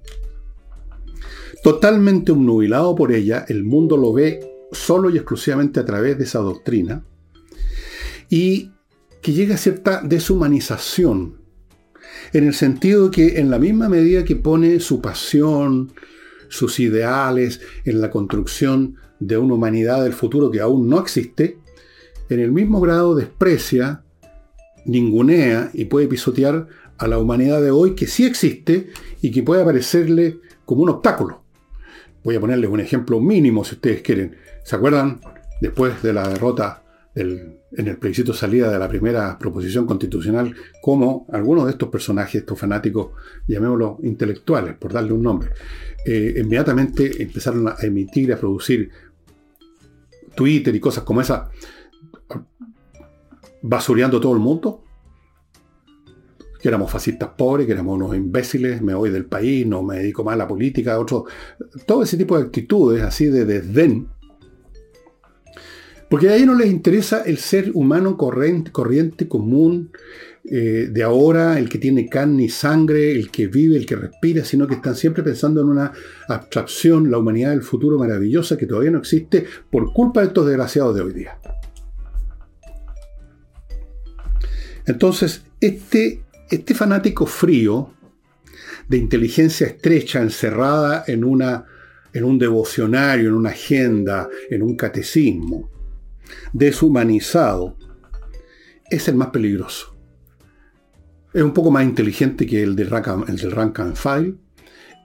totalmente 1.62 2.33
obnubilado 2.33 2.95
por 2.95 3.12
ella, 3.12 3.45
el 3.49 3.64
mundo 3.64 3.97
lo 3.97 4.12
ve 4.12 4.40
solo 4.73 5.11
y 5.11 5.16
exclusivamente 5.16 5.81
a 5.81 5.85
través 5.85 6.19
de 6.19 6.25
esa 6.25 6.40
doctrina, 6.40 7.05
y 8.29 8.71
que 9.21 9.33
llega 9.33 9.57
a 9.57 9.59
cierta 9.59 10.03
deshumanización, 10.03 11.38
en 12.33 12.47
el 12.47 12.55
sentido 12.55 13.11
que 13.11 13.40
en 13.40 13.51
la 13.51 13.59
misma 13.59 13.88
medida 13.88 14.25
que 14.25 14.37
pone 14.37 14.81
su 14.81 15.01
pasión, 15.01 15.93
sus 16.49 16.81
ideales 16.81 17.61
en 17.85 18.01
la 18.01 18.11
construcción 18.11 18.97
de 19.20 19.38
una 19.38 19.54
humanidad 19.54 20.02
del 20.02 20.12
futuro 20.12 20.50
que 20.50 20.61
aún 20.61 20.88
no 20.88 20.98
existe, 20.98 21.59
en 22.28 22.40
el 22.40 22.50
mismo 22.50 22.80
grado 22.80 23.14
desprecia, 23.14 24.02
ningunea 24.87 25.70
y 25.72 25.85
puede 25.85 26.09
pisotear 26.09 26.66
a 26.98 27.06
la 27.06 27.18
humanidad 27.18 27.62
de 27.62 27.70
hoy 27.70 27.94
que 27.94 28.06
sí 28.06 28.24
existe 28.24 28.90
y 29.20 29.30
que 29.30 29.42
puede 29.42 29.62
aparecerle 29.62 30.38
como 30.64 30.83
un 30.83 30.90
obstáculo. 30.90 31.42
Voy 32.22 32.37
a 32.37 32.40
ponerles 32.40 32.70
un 32.70 32.80
ejemplo 32.80 33.20
mínimo 33.20 33.64
si 33.64 33.74
ustedes 33.74 34.02
quieren. 34.02 34.37
¿Se 34.64 34.76
acuerdan? 34.76 35.20
Después 35.61 36.02
de 36.02 36.12
la 36.12 36.28
derrota 36.28 36.83
en 37.14 37.87
el 37.88 37.96
plebiscito 37.98 38.33
salida 38.33 38.70
de 38.70 38.78
la 38.78 38.88
primera 38.88 39.38
proposición 39.38 39.87
constitucional, 39.87 40.54
como 40.80 41.26
algunos 41.33 41.66
de 41.66 41.72
estos 41.72 41.88
personajes, 41.88 42.42
estos 42.42 42.59
fanáticos, 42.59 43.11
llamémoslos 43.46 43.98
intelectuales, 44.02 44.74
por 44.76 44.92
darle 44.92 45.12
un 45.12 45.22
nombre, 45.22 45.50
eh, 46.04 46.35
inmediatamente 46.38 47.22
empezaron 47.22 47.68
a 47.68 47.76
emitir, 47.83 48.33
a 48.33 48.38
producir 48.38 48.90
Twitter 50.40 50.74
y 50.74 50.81
cosas 50.81 51.05
como 51.05 51.20
esa, 51.20 51.50
basureando 53.61 54.18
todo 54.18 54.33
el 54.33 54.38
mundo, 54.38 54.83
que 56.62 56.66
éramos 56.66 56.90
fascistas 56.90 57.29
pobres, 57.37 57.66
que 57.66 57.72
éramos 57.74 57.96
unos 57.96 58.16
imbéciles, 58.16 58.81
me 58.81 58.94
voy 58.94 59.11
del 59.11 59.26
país, 59.26 59.66
no 59.66 59.83
me 59.83 59.98
dedico 59.98 60.24
más 60.24 60.33
a 60.33 60.38
la 60.38 60.48
política, 60.48 60.98
otro, 60.98 61.26
todo 61.85 62.03
ese 62.03 62.16
tipo 62.16 62.38
de 62.38 62.44
actitudes 62.44 63.03
así 63.03 63.26
de 63.26 63.44
desdén. 63.44 64.09
Porque 66.09 66.31
a 66.31 66.37
ellos 66.37 66.46
no 66.46 66.55
les 66.55 66.70
interesa 66.70 67.22
el 67.24 67.37
ser 67.37 67.72
humano 67.74 68.16
corriente, 68.16 68.72
corriente 68.72 69.29
común, 69.29 69.90
eh, 70.53 70.89
de 70.91 71.03
ahora, 71.05 71.61
el 71.61 71.69
que 71.69 71.79
tiene 71.79 72.09
carne 72.09 72.43
y 72.43 72.49
sangre, 72.49 73.13
el 73.13 73.31
que 73.31 73.47
vive, 73.47 73.77
el 73.77 73.87
que 73.87 73.95
respira, 73.95 74.45
sino 74.45 74.67
que 74.67 74.75
están 74.75 74.97
siempre 74.97 75.23
pensando 75.23 75.61
en 75.61 75.69
una 75.69 75.93
abstracción, 76.27 77.09
la 77.09 77.19
humanidad 77.19 77.51
del 77.51 77.63
futuro 77.63 77.97
maravillosa 77.97 78.57
que 78.57 78.67
todavía 78.67 78.91
no 78.91 78.99
existe 78.99 79.47
por 79.71 79.93
culpa 79.93 80.23
de 80.23 80.27
estos 80.27 80.47
desgraciados 80.47 80.97
de 80.97 81.03
hoy 81.03 81.13
día. 81.13 81.39
Entonces, 84.87 85.45
este, 85.61 86.25
este 86.51 86.75
fanático 86.75 87.27
frío, 87.27 87.95
de 88.89 88.97
inteligencia 88.97 89.69
estrecha, 89.69 90.21
encerrada 90.21 91.05
en, 91.07 91.23
una, 91.23 91.65
en 92.13 92.25
un 92.25 92.41
devocionario, 92.41 93.29
en 93.29 93.35
una 93.37 93.51
agenda, 93.51 94.29
en 94.51 94.63
un 94.65 94.75
catecismo, 94.75 95.71
deshumanizado, 96.53 97.77
es 98.91 99.07
el 99.07 99.15
más 99.15 99.29
peligroso. 99.29 100.00
Es 101.33 101.43
un 101.43 101.53
poco 101.53 101.71
más 101.71 101.85
inteligente 101.85 102.47
que 102.47 102.62
el, 102.62 102.75
del 102.75 102.90
rank, 102.90 103.09
and 103.81 103.97
file. 103.97 104.35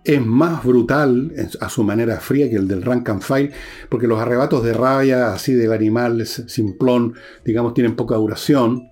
Es 0.04 0.24
más 0.24 0.64
brutal 0.64 1.34
a 1.60 1.70
su 1.70 1.84
manera 1.84 2.20
fría 2.20 2.50
que 2.50 2.56
el 2.56 2.68
del 2.68 2.84
rank 2.84 3.10
and 3.10 3.22
file, 3.22 3.52
porque 3.90 4.08
los 4.08 4.20
arrebatos 4.20 4.64
de 4.64 4.74
rabia, 4.74 5.34
así 5.34 5.54
del 5.54 5.72
animal 5.72 6.26
simplón, 6.26 7.16
digamos, 7.44 7.74
tienen 7.74 7.96
poca 7.96 8.16
duración. 8.16 8.90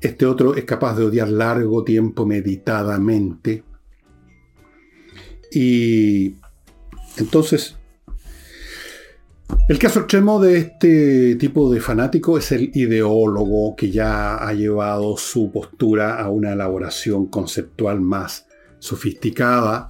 Este 0.00 0.26
otro 0.26 0.54
es 0.54 0.64
capaz 0.64 0.96
de 0.96 1.04
odiar 1.04 1.28
largo 1.28 1.84
tiempo 1.84 2.24
meditadamente. 2.24 3.64
Y 5.50 6.36
entonces 7.16 7.77
el 9.68 9.78
caso 9.78 10.00
extremo 10.00 10.40
de 10.40 10.56
este 10.56 11.36
tipo 11.36 11.70
de 11.70 11.80
fanático 11.80 12.38
es 12.38 12.52
el 12.52 12.70
ideólogo 12.74 13.76
que 13.76 13.90
ya 13.90 14.36
ha 14.36 14.52
llevado 14.54 15.16
su 15.16 15.52
postura 15.52 16.18
a 16.18 16.30
una 16.30 16.54
elaboración 16.54 17.26
conceptual 17.26 18.00
más 18.00 18.46
sofisticada 18.78 19.88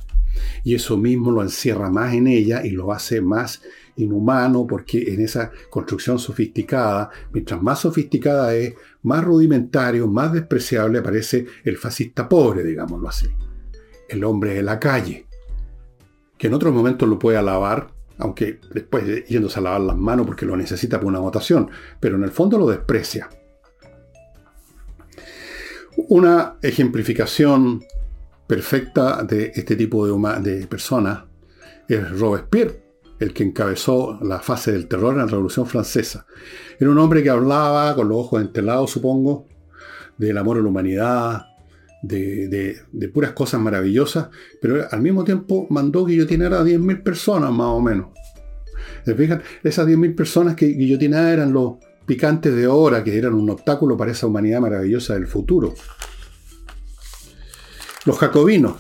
y 0.65 0.75
eso 0.75 0.97
mismo 0.97 1.31
lo 1.31 1.43
encierra 1.43 1.91
más 1.91 2.15
en 2.15 2.27
ella 2.27 2.65
y 2.65 2.71
lo 2.71 2.93
hace 2.93 3.21
más 3.21 3.63
inhumano 3.97 4.67
porque 4.67 5.15
en 5.15 5.21
esa 5.21 5.51
construcción 5.71 6.19
sofisticada, 6.19 7.11
mientras 7.33 7.63
más 7.63 7.81
sofisticada 7.81 8.55
es, 8.55 8.75
más 9.03 9.25
rudimentario, 9.25 10.07
más 10.07 10.33
despreciable 10.33 10.99
aparece 10.99 11.47
el 11.65 11.77
fascista 11.77 12.29
pobre, 12.29 12.65
digámoslo 12.65 13.09
así. 13.09 13.27
El 14.09 14.25
hombre 14.25 14.55
de 14.55 14.63
la 14.63 14.79
calle, 14.79 15.27
que 16.37 16.47
en 16.47 16.55
otros 16.55 16.75
momentos 16.75 17.09
lo 17.09 17.19
puede 17.19 17.37
alabar 17.39 17.98
aunque 18.19 18.61
después 18.73 19.27
yéndose 19.27 19.59
a 19.59 19.63
lavar 19.63 19.81
las 19.81 19.97
manos 19.97 20.27
porque 20.27 20.47
lo 20.47 20.57
necesita 20.57 20.99
por 20.99 21.09
una 21.09 21.21
votación, 21.21 21.71
pero 22.01 22.17
en 22.17 22.25
el 22.25 22.31
fondo 22.31 22.59
lo 22.59 22.69
desprecia. 22.69 23.29
Una 26.09 26.59
ejemplificación 26.63 27.83
perfecta 28.47 29.23
de 29.23 29.53
este 29.55 29.77
tipo 29.77 30.07
de, 30.07 30.41
de 30.41 30.67
personas 30.67 31.25
es 31.89 32.19
Robespierre, 32.19 32.83
el 33.19 33.33
que 33.33 33.43
encabezó 33.43 34.19
la 34.23 34.39
fase 34.41 34.73
del 34.73 34.89
terror 34.89 35.15
en 35.15 35.21
la 35.21 35.27
Revolución 35.27 35.67
Francesa. 35.67 36.27
Era 36.79 36.91
un 36.91 36.99
hombre 36.99 37.23
que 37.23 37.31
hablaba 37.31 37.95
con 37.95 38.09
los 38.09 38.19
ojos 38.19 38.41
entelados, 38.41 38.91
supongo, 38.91 39.47
del 40.17 40.39
amor 40.39 40.59
a 40.59 40.61
la 40.61 40.69
humanidad, 40.69 41.47
de, 42.03 42.81
puras 43.13 43.33
cosas 43.33 43.61
maravillosas, 43.61 44.29
pero 44.61 44.87
al 44.91 45.01
mismo 45.01 45.25
tiempo 45.25 45.67
mandó 45.71 46.05
guillotinar 46.05 46.55
a 46.55 46.63
10.000 46.63 47.03
personas 47.03 47.51
más 47.53 47.69
o 47.69 47.81
menos. 47.81 48.09
¿Se 49.05 49.15
fijan? 49.15 49.43
Esas 49.63 49.87
10.000 49.87 50.15
personas 50.15 50.55
que 50.55 50.67
guillotinadas 50.67 51.33
eran 51.33 51.53
los 51.53 51.75
picantes 52.07 52.55
de 52.55 52.67
hora, 52.67 53.05
que 53.05 53.17
eran 53.17 53.35
un 53.35 53.51
obstáculo 53.51 53.97
para 53.97 54.13
esa 54.13 54.27
humanidad 54.27 54.61
maravillosa 54.61 55.15
del 55.15 55.27
futuro. 55.27 55.75
Los 58.05 58.19
jacobinos, 58.19 58.77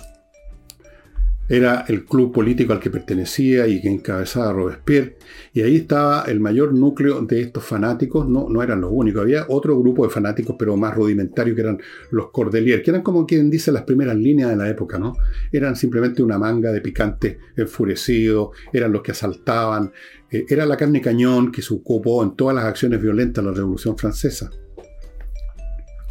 era 1.48 1.84
el 1.88 2.04
club 2.04 2.32
político 2.32 2.72
al 2.72 2.80
que 2.80 2.90
pertenecía 2.90 3.66
y 3.66 3.80
que 3.80 3.88
encabezaba 3.88 4.52
Robespierre, 4.52 5.16
y 5.54 5.62
ahí 5.62 5.76
estaba 5.76 6.24
el 6.24 6.40
mayor 6.40 6.74
núcleo 6.74 7.22
de 7.22 7.40
estos 7.40 7.64
fanáticos, 7.64 8.28
no, 8.28 8.48
no 8.48 8.62
eran 8.62 8.80
los 8.80 8.90
únicos, 8.92 9.22
había 9.22 9.46
otro 9.48 9.78
grupo 9.78 10.04
de 10.04 10.10
fanáticos, 10.10 10.56
pero 10.58 10.76
más 10.76 10.94
rudimentario, 10.94 11.54
que 11.54 11.62
eran 11.62 11.78
los 12.10 12.30
Cordeliers, 12.30 12.82
que 12.82 12.90
eran 12.90 13.02
como 13.02 13.26
quien 13.26 13.48
dice 13.48 13.72
las 13.72 13.84
primeras 13.84 14.16
líneas 14.16 14.50
de 14.50 14.56
la 14.56 14.68
época, 14.68 14.98
¿no? 14.98 15.14
Eran 15.50 15.74
simplemente 15.74 16.22
una 16.22 16.38
manga 16.38 16.70
de 16.70 16.80
picantes 16.80 17.38
enfurecidos, 17.56 18.50
eran 18.72 18.92
los 18.92 19.02
que 19.02 19.12
asaltaban, 19.12 19.90
eh, 20.30 20.44
era 20.48 20.66
la 20.66 20.76
carne 20.76 21.00
cañón 21.00 21.50
que 21.50 21.62
se 21.62 21.72
ocupó 21.72 22.22
en 22.22 22.36
todas 22.36 22.54
las 22.54 22.64
acciones 22.64 23.00
violentas 23.00 23.42
de 23.42 23.50
la 23.50 23.56
Revolución 23.56 23.96
Francesa. 23.96 24.50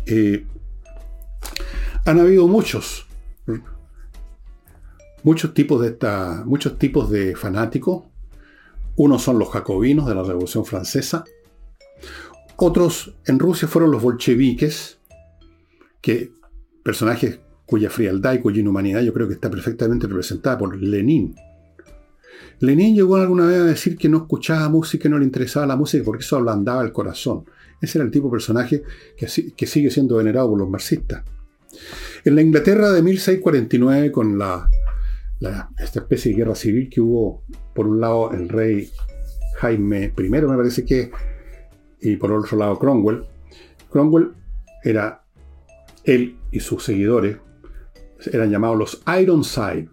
Eh, 0.06 0.46
han 2.06 2.20
habido 2.20 2.48
muchos 2.48 3.07
muchos 5.28 5.54
tipos 5.54 5.82
de, 5.82 5.90
esta, 5.90 6.44
muchos 6.46 6.80
tipos 6.80 7.12
de 7.12 7.36
fanáticos. 7.36 8.04
Unos 8.96 9.22
son 9.22 9.38
los 9.38 9.50
jacobinos 9.50 10.08
de 10.08 10.16
la 10.16 10.24
Revolución 10.24 10.64
Francesa. 10.64 11.26
Otros 12.56 13.14
en 13.26 13.38
Rusia 13.38 13.68
fueron 13.68 13.92
los 13.92 14.02
bolcheviques, 14.02 15.00
que 16.00 16.32
personajes 16.82 17.42
cuya 17.66 17.90
frialdad 17.90 18.36
y 18.36 18.40
cuya 18.40 18.62
inhumanidad 18.62 19.02
yo 19.02 19.14
creo 19.14 19.28
que 19.28 19.34
está 19.34 19.50
perfectamente 19.50 20.08
representada 20.08 20.58
por 20.58 20.82
Lenin. 20.82 21.36
Lenin 22.60 22.96
llegó 22.96 23.18
alguna 23.18 23.48
vez 23.48 23.60
a 23.60 23.66
decir 23.66 23.98
que 23.98 24.08
no 24.08 24.20
escuchaba 24.20 24.70
música 24.70 25.10
y 25.10 25.12
no 25.12 25.20
le 25.20 25.26
interesaba 25.26 25.68
la 25.68 25.76
música 25.76 26.06
porque 26.06 26.24
eso 26.24 26.38
ablandaba 26.38 26.84
el 26.84 26.94
corazón. 26.94 27.44
Ese 27.82 27.98
era 27.98 28.06
el 28.06 28.12
tipo 28.12 28.28
de 28.28 28.32
personaje 28.32 28.84
que, 29.18 29.28
que 29.58 29.68
sigue 29.68 29.92
siendo 29.92 30.16
venerado 30.16 30.52
por 30.52 30.60
los 30.60 30.70
marxistas. 30.70 31.26
En 32.24 32.34
la 32.34 32.42
Inglaterra 32.42 32.94
de 32.94 33.02
1649, 33.02 34.12
con 34.14 34.38
la 34.38 34.70
esta 35.40 36.00
especie 36.00 36.32
de 36.32 36.38
guerra 36.38 36.56
civil 36.56 36.90
que 36.90 37.02
hubo, 37.02 37.44
por 37.74 37.88
un 37.88 38.02
lado, 38.02 38.32
el 38.32 38.50
rey 38.50 38.90
Jaime 39.60 40.14
I, 40.18 40.30
me 40.30 40.42
parece 40.42 40.86
que, 40.86 41.12
y 42.02 42.16
por 42.16 42.32
otro 42.32 42.58
lado, 42.58 42.78
Cromwell. 42.80 43.26
Cromwell 43.90 44.34
era, 44.84 45.24
él 46.04 46.38
y 46.52 46.60
sus 46.60 46.84
seguidores, 46.84 47.38
eran 48.32 48.50
llamados 48.50 48.78
los 48.78 49.04
Ironside, 49.20 49.90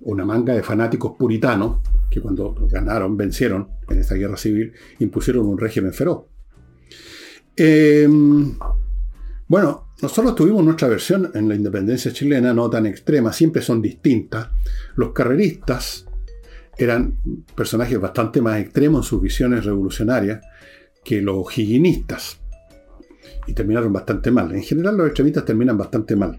una 0.00 0.24
manga 0.24 0.54
de 0.54 0.62
fanáticos 0.62 1.12
puritanos 1.16 1.78
que 2.10 2.20
cuando 2.20 2.54
ganaron, 2.70 3.16
vencieron 3.16 3.68
en 3.88 3.98
esta 3.98 4.14
guerra 4.14 4.36
civil, 4.36 4.72
impusieron 4.98 5.46
un 5.46 5.58
régimen 5.58 5.92
feroz. 5.92 6.24
Em, 7.56 8.58
bueno, 9.48 9.91
nosotros 10.02 10.34
tuvimos 10.34 10.64
nuestra 10.64 10.88
versión 10.88 11.30
en 11.32 11.48
la 11.48 11.54
independencia 11.54 12.12
chilena, 12.12 12.52
no 12.52 12.68
tan 12.68 12.86
extrema, 12.86 13.32
siempre 13.32 13.62
son 13.62 13.80
distintas. 13.80 14.48
Los 14.96 15.12
carreristas 15.12 16.06
eran 16.76 17.18
personajes 17.54 18.00
bastante 18.00 18.40
más 18.40 18.58
extremos 18.60 19.06
en 19.06 19.08
sus 19.08 19.22
visiones 19.22 19.64
revolucionarias 19.64 20.44
que 21.04 21.22
los 21.22 21.56
higuinistas. 21.56 22.40
Y 23.46 23.52
terminaron 23.52 23.92
bastante 23.92 24.32
mal. 24.32 24.52
En 24.52 24.62
general 24.64 24.96
los 24.96 25.06
extremistas 25.06 25.44
terminan 25.44 25.78
bastante 25.78 26.16
mal. 26.16 26.36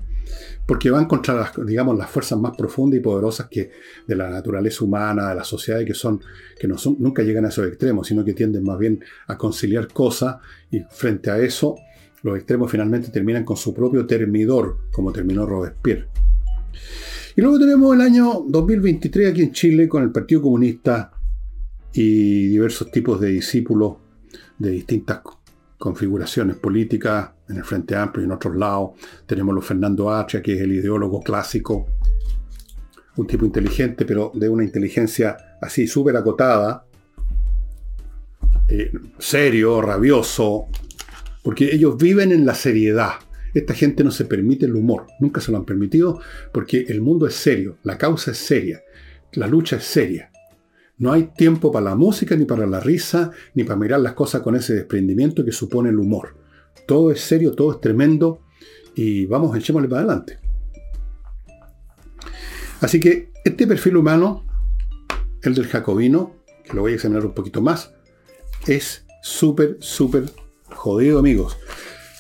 Porque 0.65 0.91
van 0.91 1.05
contra 1.05 1.33
las, 1.33 1.51
digamos, 1.65 1.97
las 1.97 2.09
fuerzas 2.09 2.37
más 2.37 2.57
profundas 2.57 2.99
y 2.99 3.01
poderosas 3.01 3.47
que 3.47 3.71
de 4.05 4.15
la 4.15 4.29
naturaleza 4.29 4.83
humana, 4.83 5.29
de 5.29 5.35
la 5.35 5.43
sociedad, 5.45 5.85
que 5.85 5.93
son, 5.93 6.21
que 6.59 6.67
nunca 6.67 7.23
llegan 7.23 7.45
a 7.45 7.49
esos 7.49 7.65
extremos, 7.67 8.07
sino 8.07 8.25
que 8.25 8.33
tienden 8.33 8.63
más 8.65 8.77
bien 8.77 9.01
a 9.27 9.37
conciliar 9.37 9.87
cosas 9.87 10.37
y 10.69 10.81
frente 10.81 11.31
a 11.31 11.39
eso 11.39 11.77
los 12.23 12.37
extremos 12.37 12.71
finalmente 12.71 13.09
terminan 13.09 13.43
con 13.43 13.57
su 13.57 13.73
propio 13.73 14.05
termidor, 14.07 14.77
como 14.91 15.11
terminó 15.11 15.45
Robespierre. 15.45 16.07
Y 17.35 17.41
luego 17.41 17.59
tenemos 17.59 17.93
el 17.95 18.01
año 18.01 18.43
2023 18.47 19.31
aquí 19.31 19.41
en 19.41 19.51
Chile 19.51 19.87
con 19.87 20.03
el 20.03 20.11
Partido 20.11 20.41
Comunista 20.41 21.11
y 21.93 22.47
diversos 22.47 22.89
tipos 22.91 23.19
de 23.19 23.29
discípulos 23.29 23.97
de 24.57 24.71
distintas 24.71 25.19
configuraciones 25.77 26.55
políticas 26.55 27.31
en 27.49 27.57
el 27.57 27.65
Frente 27.65 27.95
Amplio 27.95 28.23
y 28.23 28.25
en 28.27 28.31
otros 28.31 28.55
lados. 28.55 28.91
Tenemos 29.25 29.53
los 29.53 29.65
Fernando 29.65 30.09
Atria, 30.09 30.41
que 30.41 30.53
es 30.53 30.61
el 30.61 30.71
ideólogo 30.71 31.21
clásico, 31.21 31.87
un 33.17 33.27
tipo 33.27 33.45
inteligente, 33.45 34.05
pero 34.05 34.31
de 34.33 34.47
una 34.47 34.63
inteligencia 34.63 35.35
así 35.61 35.87
súper 35.87 36.15
acotada, 36.15 36.85
eh, 38.69 38.91
serio, 39.19 39.81
rabioso, 39.81 40.67
porque 41.43 41.75
ellos 41.75 41.97
viven 41.97 42.31
en 42.31 42.45
la 42.45 42.55
seriedad. 42.55 43.11
Esta 43.53 43.75
gente 43.75 44.03
no 44.03 44.09
se 44.09 44.25
permite 44.25 44.65
el 44.65 44.75
humor, 44.75 45.05
nunca 45.19 45.39
se 45.39 45.51
lo 45.51 45.57
han 45.57 45.65
permitido 45.65 46.19
porque 46.51 46.85
el 46.87 47.01
mundo 47.01 47.27
es 47.27 47.35
serio, 47.35 47.77
la 47.83 47.99
causa 47.99 48.31
es 48.31 48.37
seria, 48.37 48.81
la 49.33 49.47
lucha 49.47 49.75
es 49.75 49.83
seria. 49.83 50.31
No 50.97 51.11
hay 51.11 51.31
tiempo 51.35 51.71
para 51.71 51.85
la 51.85 51.95
música, 51.95 52.35
ni 52.35 52.45
para 52.45 52.65
la 52.65 52.79
risa, 52.79 53.31
ni 53.53 53.63
para 53.63 53.79
mirar 53.79 53.99
las 53.99 54.13
cosas 54.13 54.41
con 54.41 54.55
ese 54.55 54.73
desprendimiento 54.73 55.43
que 55.45 55.51
supone 55.51 55.89
el 55.89 55.99
humor. 55.99 56.35
Todo 56.87 57.11
es 57.11 57.21
serio, 57.21 57.53
todo 57.53 57.73
es 57.73 57.81
tremendo 57.81 58.41
y 58.95 59.25
vamos, 59.25 59.55
echémosle 59.55 59.87
para 59.87 60.01
adelante. 60.01 60.39
Así 62.81 62.99
que 62.99 63.31
este 63.43 63.67
perfil 63.67 63.97
humano, 63.97 64.45
el 65.41 65.55
del 65.55 65.67
jacobino, 65.67 66.35
que 66.63 66.73
lo 66.73 66.81
voy 66.81 66.93
a 66.93 66.95
examinar 66.95 67.25
un 67.25 67.33
poquito 67.33 67.61
más, 67.61 67.93
es 68.67 69.05
súper, 69.21 69.77
súper 69.79 70.25
jodido, 70.83 71.19
amigos. 71.19 71.57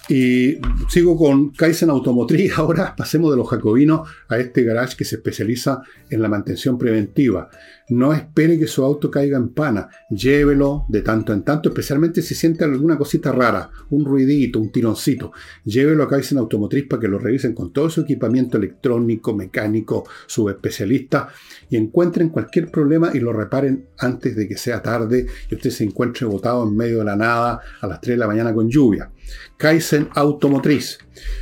Y 0.07 0.57
sigo 0.89 1.17
con 1.17 1.51
Kaizen 1.51 1.89
Automotriz. 1.89 2.53
Ahora 2.57 2.95
pasemos 2.95 3.29
de 3.31 3.37
los 3.37 3.49
jacobinos 3.49 4.09
a 4.29 4.37
este 4.37 4.63
garage 4.63 4.95
que 4.95 5.03
se 5.03 5.17
especializa 5.17 5.81
en 6.09 6.21
la 6.21 6.29
mantención 6.29 6.77
preventiva. 6.77 7.49
No 7.89 8.13
espere 8.13 8.57
que 8.57 8.67
su 8.67 8.83
auto 8.83 9.11
caiga 9.11 9.37
en 9.37 9.49
pana. 9.49 9.89
Llévelo 10.09 10.85
de 10.87 11.01
tanto 11.01 11.33
en 11.33 11.43
tanto, 11.43 11.69
especialmente 11.69 12.21
si 12.21 12.33
siente 12.33 12.63
alguna 12.63 12.97
cosita 12.97 13.31
rara, 13.31 13.69
un 13.89 14.05
ruidito, 14.05 14.59
un 14.59 14.71
tironcito. 14.71 15.31
Llévelo 15.65 16.03
a 16.03 16.07
Kaizen 16.07 16.37
Automotriz 16.37 16.87
para 16.87 17.01
que 17.01 17.07
lo 17.07 17.19
revisen 17.19 17.53
con 17.53 17.73
todo 17.73 17.89
su 17.89 18.01
equipamiento 18.01 18.57
electrónico, 18.57 19.35
mecánico, 19.35 20.05
subespecialista 20.27 21.29
y 21.69 21.77
encuentren 21.77 22.29
cualquier 22.29 22.71
problema 22.71 23.11
y 23.13 23.19
lo 23.19 23.33
reparen 23.33 23.87
antes 23.97 24.35
de 24.35 24.47
que 24.47 24.57
sea 24.57 24.81
tarde 24.81 25.27
y 25.49 25.55
usted 25.55 25.69
se 25.69 25.83
encuentre 25.83 26.25
botado 26.25 26.67
en 26.67 26.75
medio 26.75 26.99
de 26.99 27.05
la 27.05 27.15
nada 27.15 27.59
a 27.81 27.87
las 27.87 27.99
3 28.01 28.15
de 28.15 28.19
la 28.19 28.27
mañana 28.27 28.53
con 28.53 28.69
lluvia. 28.69 29.11
Kaizen 29.57 30.09
Automotriz. 30.13 30.99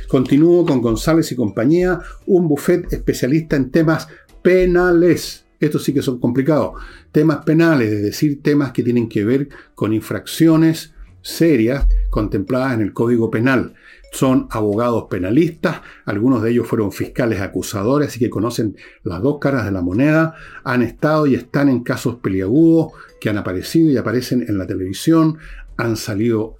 Continúo 0.08 0.66
con 0.66 0.80
González 0.80 1.30
y 1.32 1.36
compañía, 1.36 2.00
un 2.26 2.48
buffet 2.48 2.92
especialista 2.92 3.56
en 3.56 3.70
temas 3.70 4.08
penales 4.42 5.46
estos 5.66 5.84
sí 5.84 5.92
que 5.92 6.02
son 6.02 6.18
complicados. 6.18 6.72
Temas 7.10 7.44
penales, 7.44 7.92
es 7.92 8.02
decir, 8.02 8.42
temas 8.42 8.72
que 8.72 8.82
tienen 8.82 9.08
que 9.08 9.24
ver 9.24 9.48
con 9.74 9.92
infracciones 9.92 10.94
serias 11.22 11.86
contempladas 12.10 12.74
en 12.74 12.80
el 12.80 12.92
Código 12.92 13.30
Penal. 13.30 13.74
Son 14.12 14.46
abogados 14.50 15.06
penalistas, 15.08 15.80
algunos 16.04 16.42
de 16.42 16.50
ellos 16.50 16.68
fueron 16.68 16.92
fiscales 16.92 17.40
acusadores, 17.40 18.08
así 18.08 18.18
que 18.18 18.28
conocen 18.28 18.76
las 19.04 19.22
dos 19.22 19.38
caras 19.38 19.64
de 19.64 19.72
la 19.72 19.80
moneda, 19.80 20.34
han 20.64 20.82
estado 20.82 21.26
y 21.26 21.34
están 21.34 21.70
en 21.70 21.82
casos 21.82 22.16
peliagudos 22.16 22.92
que 23.20 23.30
han 23.30 23.38
aparecido 23.38 23.90
y 23.90 23.96
aparecen 23.96 24.44
en 24.46 24.58
la 24.58 24.66
televisión, 24.66 25.38
han 25.78 25.96
salido 25.96 26.58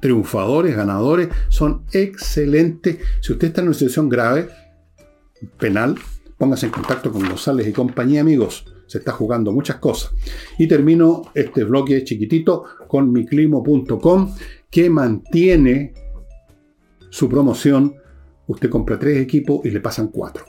triunfadores, 0.00 0.76
ganadores, 0.76 1.28
son 1.48 1.84
excelentes. 1.92 2.98
Si 3.20 3.32
usted 3.32 3.48
está 3.48 3.60
en 3.60 3.68
una 3.68 3.74
situación 3.74 4.08
grave, 4.08 4.48
penal, 5.58 5.96
Póngase 6.38 6.66
en 6.66 6.72
contacto 6.72 7.10
con 7.10 7.26
González 7.26 7.66
y 7.66 7.72
compañía, 7.72 8.20
amigos. 8.20 8.66
Se 8.86 8.98
está 8.98 9.12
jugando 9.12 9.52
muchas 9.52 9.76
cosas. 9.76 10.12
Y 10.58 10.68
termino 10.68 11.22
este 11.34 11.64
bloque 11.64 12.04
chiquitito 12.04 12.64
con 12.86 13.10
miclimo.com 13.10 14.34
que 14.70 14.90
mantiene 14.90 15.94
su 17.08 17.28
promoción. 17.28 17.94
Usted 18.46 18.68
compra 18.68 18.98
tres 18.98 19.18
equipos 19.18 19.64
y 19.64 19.70
le 19.70 19.80
pasan 19.80 20.08
cuatro. 20.08 20.44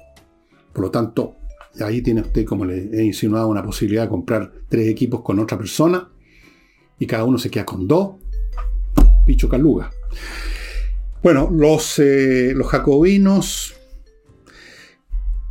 Por 0.73 0.83
lo 0.83 0.91
tanto, 0.91 1.37
ahí 1.79 2.01
tiene 2.01 2.21
usted, 2.21 2.45
como 2.45 2.65
le 2.65 2.89
he 2.91 3.03
insinuado, 3.03 3.47
una 3.47 3.63
posibilidad 3.63 4.03
de 4.03 4.09
comprar 4.09 4.51
tres 4.67 4.89
equipos 4.89 5.21
con 5.21 5.39
otra 5.39 5.57
persona 5.57 6.09
y 6.99 7.07
cada 7.07 7.23
uno 7.23 7.37
se 7.37 7.49
queda 7.49 7.65
con 7.65 7.87
dos. 7.87 8.15
Picho 9.25 9.47
caluga. 9.47 9.89
Bueno, 11.23 11.49
los, 11.51 11.97
eh, 11.99 12.53
los 12.53 12.67
jacobinos 12.67 13.76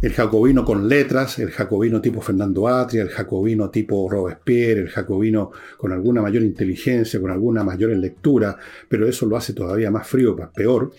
el 0.03 0.13
jacobino 0.13 0.65
con 0.65 0.89
letras, 0.89 1.39
el 1.39 1.51
jacobino 1.51 2.01
tipo 2.01 2.21
Fernando 2.21 2.69
Atria, 2.69 3.03
el 3.03 3.09
jacobino 3.09 3.71
tipo 3.71 4.09
Robespierre, 4.11 4.83
el 4.83 4.89
jacobino 4.89 5.51
con 5.79 5.93
alguna 5.93 6.21
mayor 6.21 6.43
inteligencia, 6.43 7.21
con 7.21 7.31
alguna 7.31 7.65
mayor 7.65 7.91
lectura, 7.91 8.57
pero 8.89 9.09
eso 9.09 9.27
lo 9.27 9.37
hace 9.37 9.55
todavía 9.55 9.91
más 9.91 10.07
frío, 10.07 10.37
más 10.37 10.51
peor. 10.51 10.93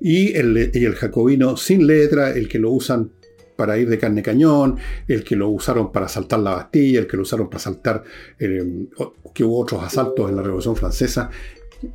Y 0.00 0.34
el, 0.34 0.94
jacobino 0.94 1.56
sin 1.56 1.86
letra, 1.86 2.32
el 2.32 2.48
que 2.48 2.58
lo 2.58 2.70
usan 2.70 3.10
para 3.56 3.78
ir 3.78 3.88
de 3.88 3.98
carne 3.98 4.22
cañón, 4.22 4.76
el 5.08 5.24
que 5.24 5.36
lo 5.36 5.48
usaron 5.48 5.90
para 5.90 6.06
asaltar 6.06 6.40
la 6.40 6.54
Bastilla, 6.54 7.00
el 7.00 7.06
que 7.06 7.16
lo 7.16 7.22
usaron 7.22 7.46
para 7.46 7.56
asaltar, 7.58 8.02
eh, 8.38 8.88
que 9.32 9.44
hubo 9.44 9.60
otros 9.60 9.82
asaltos 9.82 10.28
en 10.28 10.36
la 10.36 10.42
Revolución 10.42 10.76
Francesa 10.76 11.30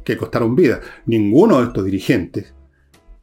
que 0.03 0.17
costaron 0.17 0.55
vida. 0.55 0.79
Ninguno 1.05 1.59
de 1.59 1.67
estos 1.67 1.85
dirigentes 1.85 2.53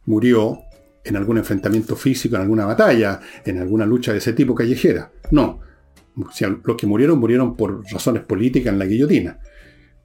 murió 0.04 0.60
en 1.06 1.16
algún 1.16 1.38
enfrentamiento 1.38 1.96
físico, 1.96 2.36
en 2.36 2.42
alguna 2.42 2.66
batalla, 2.66 3.20
en 3.44 3.58
alguna 3.58 3.86
lucha 3.86 4.12
de 4.12 4.18
ese 4.18 4.32
tipo 4.32 4.54
callejera. 4.54 5.10
No. 5.30 5.60
los 6.16 6.76
que 6.76 6.86
murieron 6.86 7.18
murieron 7.18 7.56
por 7.56 7.84
razones 7.90 8.22
políticas 8.24 8.72
en 8.72 8.78
la 8.78 8.86
guillotina. 8.86 9.38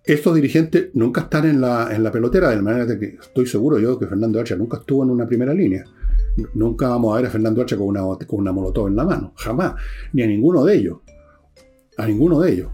Estos 0.04 0.36
dirigentes 0.36 0.90
nunca 0.94 1.22
están 1.22 1.46
en 1.46 1.62
la, 1.62 1.94
en 1.94 2.04
la 2.04 2.12
pelotera, 2.12 2.50
de 2.50 2.62
manera 2.62 2.88
que 3.00 3.18
estoy 3.22 3.46
seguro 3.46 3.80
yo 3.80 4.00
que 4.00 4.08
Fernando 4.08 4.40
Archa 4.40 4.56
nunca 4.56 4.78
estuvo 4.78 5.04
en 5.04 5.12
una 5.12 5.28
primera 5.28 5.54
línea. 5.54 5.86
Nunca 6.54 6.90
vamos 6.90 7.14
a 7.14 7.18
ver 7.18 7.28
a 7.28 7.30
Fernando 7.30 7.62
Archa 7.62 7.78
con 7.78 7.88
una, 7.88 8.02
con 8.02 8.40
una 8.40 8.52
molotov 8.52 8.88
en 8.88 8.96
la 8.96 9.06
mano, 9.06 9.34
jamás. 9.36 9.76
Ni 10.14 10.24
a 10.24 10.28
ninguno 10.28 10.64
de 10.66 10.76
ellos. 10.76 11.00
A 11.98 12.08
ninguno 12.08 12.40
de 12.40 12.52
ellos. 12.52 12.72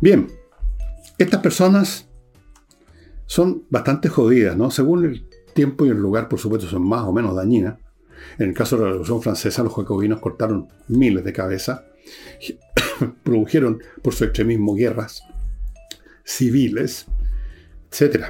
Bien, 0.00 0.26
estas 1.18 1.40
personas 1.40 2.08
son 3.26 3.64
bastante 3.70 4.08
jodidas, 4.08 4.56
¿no? 4.56 4.70
Según 4.70 5.04
el 5.04 5.26
tiempo 5.56 5.84
y 5.84 5.88
el 5.88 5.96
lugar, 5.96 6.28
por 6.28 6.38
supuesto, 6.38 6.68
son 6.68 6.86
más 6.86 7.02
o 7.02 7.12
menos 7.12 7.34
dañinas. 7.34 7.78
En 8.38 8.50
el 8.50 8.54
caso 8.54 8.76
de 8.76 8.82
la 8.82 8.88
Revolución 8.90 9.22
Francesa, 9.22 9.64
los 9.64 9.74
jacobinos 9.74 10.20
cortaron 10.20 10.68
miles 10.86 11.24
de 11.24 11.32
cabezas, 11.32 11.82
produjeron 13.24 13.82
por 14.02 14.14
su 14.14 14.22
extremismo 14.22 14.74
guerras 14.74 15.22
civiles, 16.24 17.06
etc. 17.90 18.26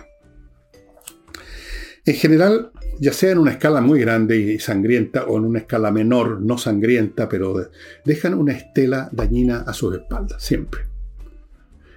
En 2.05 2.15
general, 2.15 2.71
ya 3.01 3.13
sea 3.13 3.33
en 3.33 3.39
una 3.39 3.53
escala 3.53 3.81
muy 3.81 4.01
grande 4.01 4.39
y 4.39 4.59
sangrienta 4.59 5.25
o 5.25 5.39
en 5.39 5.45
una 5.45 5.59
escala 5.61 5.91
menor, 5.91 6.41
no 6.41 6.57
sangrienta, 6.57 7.29
pero 7.29 7.69
dejan 8.05 8.35
una 8.35 8.53
estela 8.53 9.09
dañina 9.13 9.65
a 9.67 9.73
sus 9.73 9.97
espaldas, 9.97 10.43
siempre. 10.43 10.83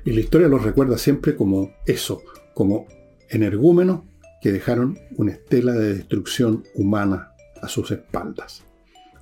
Y 0.06 0.14
la 0.14 0.22
historia 0.22 0.48
los 0.48 0.64
recuerda 0.64 0.98
siempre 0.98 1.36
como 1.36 1.76
eso, 1.86 2.24
como 2.54 2.88
energúmenos 3.30 4.09
que 4.42 4.52
dejaron 4.52 4.98
una 5.18 5.32
estela 5.32 5.74
de 5.74 5.96
destrucción 5.96 6.64
humana 6.76 7.34
a 7.62 7.68
sus 7.68 7.92
espaldas, 7.92 8.64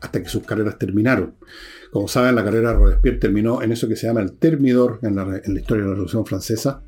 hasta 0.02 0.22
que 0.22 0.30
sus 0.30 0.44
carreras 0.44 0.78
terminaron. 0.78 1.36
Como 1.92 2.08
saben, 2.08 2.36
la 2.36 2.44
carrera 2.44 2.70
de 2.70 2.76
Robespierre 2.76 3.18
terminó 3.18 3.62
en 3.62 3.72
eso 3.72 3.88
que 3.88 3.96
se 3.96 4.08
llama 4.08 4.22
el 4.22 4.34
termidor 4.34 5.00
en 5.02 5.16
la, 5.16 5.38
historia 5.38 5.84
de 5.84 5.90
la 5.90 5.96
Revolución 5.96 6.26
Francesa, 6.26 6.84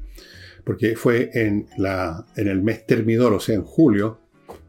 porque 0.64 0.96
fue 0.96 1.32
en, 1.34 1.68
la, 1.78 2.26
en 2.36 2.48
el 2.48 2.62
mes 2.62 2.86
termidor, 2.86 3.34
o 3.34 3.40
sea, 3.40 3.56
en 3.56 3.64
julio, 3.64 4.20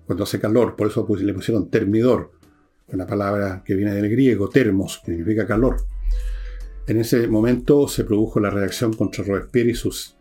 cuando 0.06 0.24
hace 0.24 0.40
calor, 0.40 0.76
por 0.76 0.88
eso 0.88 1.06
le 1.18 1.34
pusieron 1.34 1.70
termidor, 1.70 2.32
una 2.88 3.06
palabra 3.06 3.62
que 3.64 3.74
viene 3.74 3.94
del 3.94 4.08
griego, 4.10 4.48
termos, 4.48 5.00
que 5.04 5.12
significa 5.12 5.46
calor. 5.46 5.76
En 6.86 6.98
ese 6.98 7.28
momento 7.28 7.86
se 7.86 8.04
produjo 8.04 8.40
la 8.40 8.50
reacción 8.50 8.92
contra 8.94 9.22
Robespierre 9.22 9.70
y 9.70 9.74
sus 9.74 10.16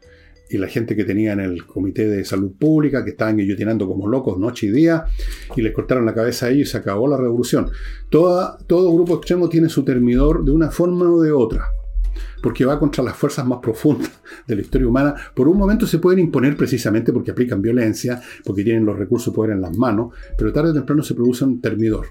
y 0.49 0.57
la 0.57 0.67
gente 0.67 0.95
que 0.95 1.03
tenía 1.03 1.33
en 1.33 1.41
el 1.41 1.65
Comité 1.65 2.07
de 2.07 2.25
Salud 2.25 2.51
Pública, 2.57 3.03
que 3.03 3.12
estaban 3.12 3.38
guillotinando 3.38 3.88
como 3.88 4.07
locos 4.07 4.38
noche 4.39 4.67
y 4.67 4.71
día, 4.71 5.05
y 5.55 5.62
les 5.62 5.73
cortaron 5.73 6.05
la 6.05 6.13
cabeza 6.13 6.47
a 6.47 6.49
ellos 6.49 6.69
y 6.69 6.71
se 6.71 6.77
acabó 6.77 7.07
la 7.07 7.17
revolución. 7.17 7.69
todo 8.09 8.93
grupo 8.93 9.15
extremo 9.15 9.47
tiene 9.47 9.69
su 9.69 9.83
termidor 9.83 10.43
de 10.43 10.51
una 10.51 10.71
forma 10.71 11.09
o 11.09 11.21
de 11.21 11.31
otra, 11.31 11.65
porque 12.41 12.65
va 12.65 12.79
contra 12.79 13.03
las 13.03 13.15
fuerzas 13.15 13.45
más 13.45 13.59
profundas 13.59 14.12
de 14.47 14.55
la 14.55 14.62
historia 14.62 14.88
humana. 14.88 15.15
Por 15.35 15.47
un 15.47 15.57
momento 15.57 15.85
se 15.85 15.99
pueden 15.99 16.19
imponer 16.19 16.57
precisamente 16.57 17.13
porque 17.13 17.31
aplican 17.31 17.62
violencia, 17.62 18.21
porque 18.43 18.63
tienen 18.63 18.85
los 18.85 18.97
recursos 18.97 19.31
de 19.31 19.35
poder 19.35 19.51
en 19.51 19.62
las 19.62 19.77
manos, 19.77 20.13
pero 20.38 20.51
tarde 20.51 20.71
o 20.71 20.73
temprano 20.73 21.03
se 21.03 21.13
produce 21.13 21.45
un 21.45 21.62
termidor. 21.62 22.07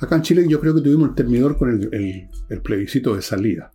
Acá 0.00 0.16
en 0.16 0.22
Chile 0.22 0.44
yo 0.48 0.60
creo 0.60 0.74
que 0.74 0.82
tuvimos 0.82 1.08
el 1.08 1.14
termidor 1.14 1.56
con 1.56 1.70
el 1.70 2.60
plebiscito 2.62 3.16
de 3.16 3.22
salida. 3.22 3.72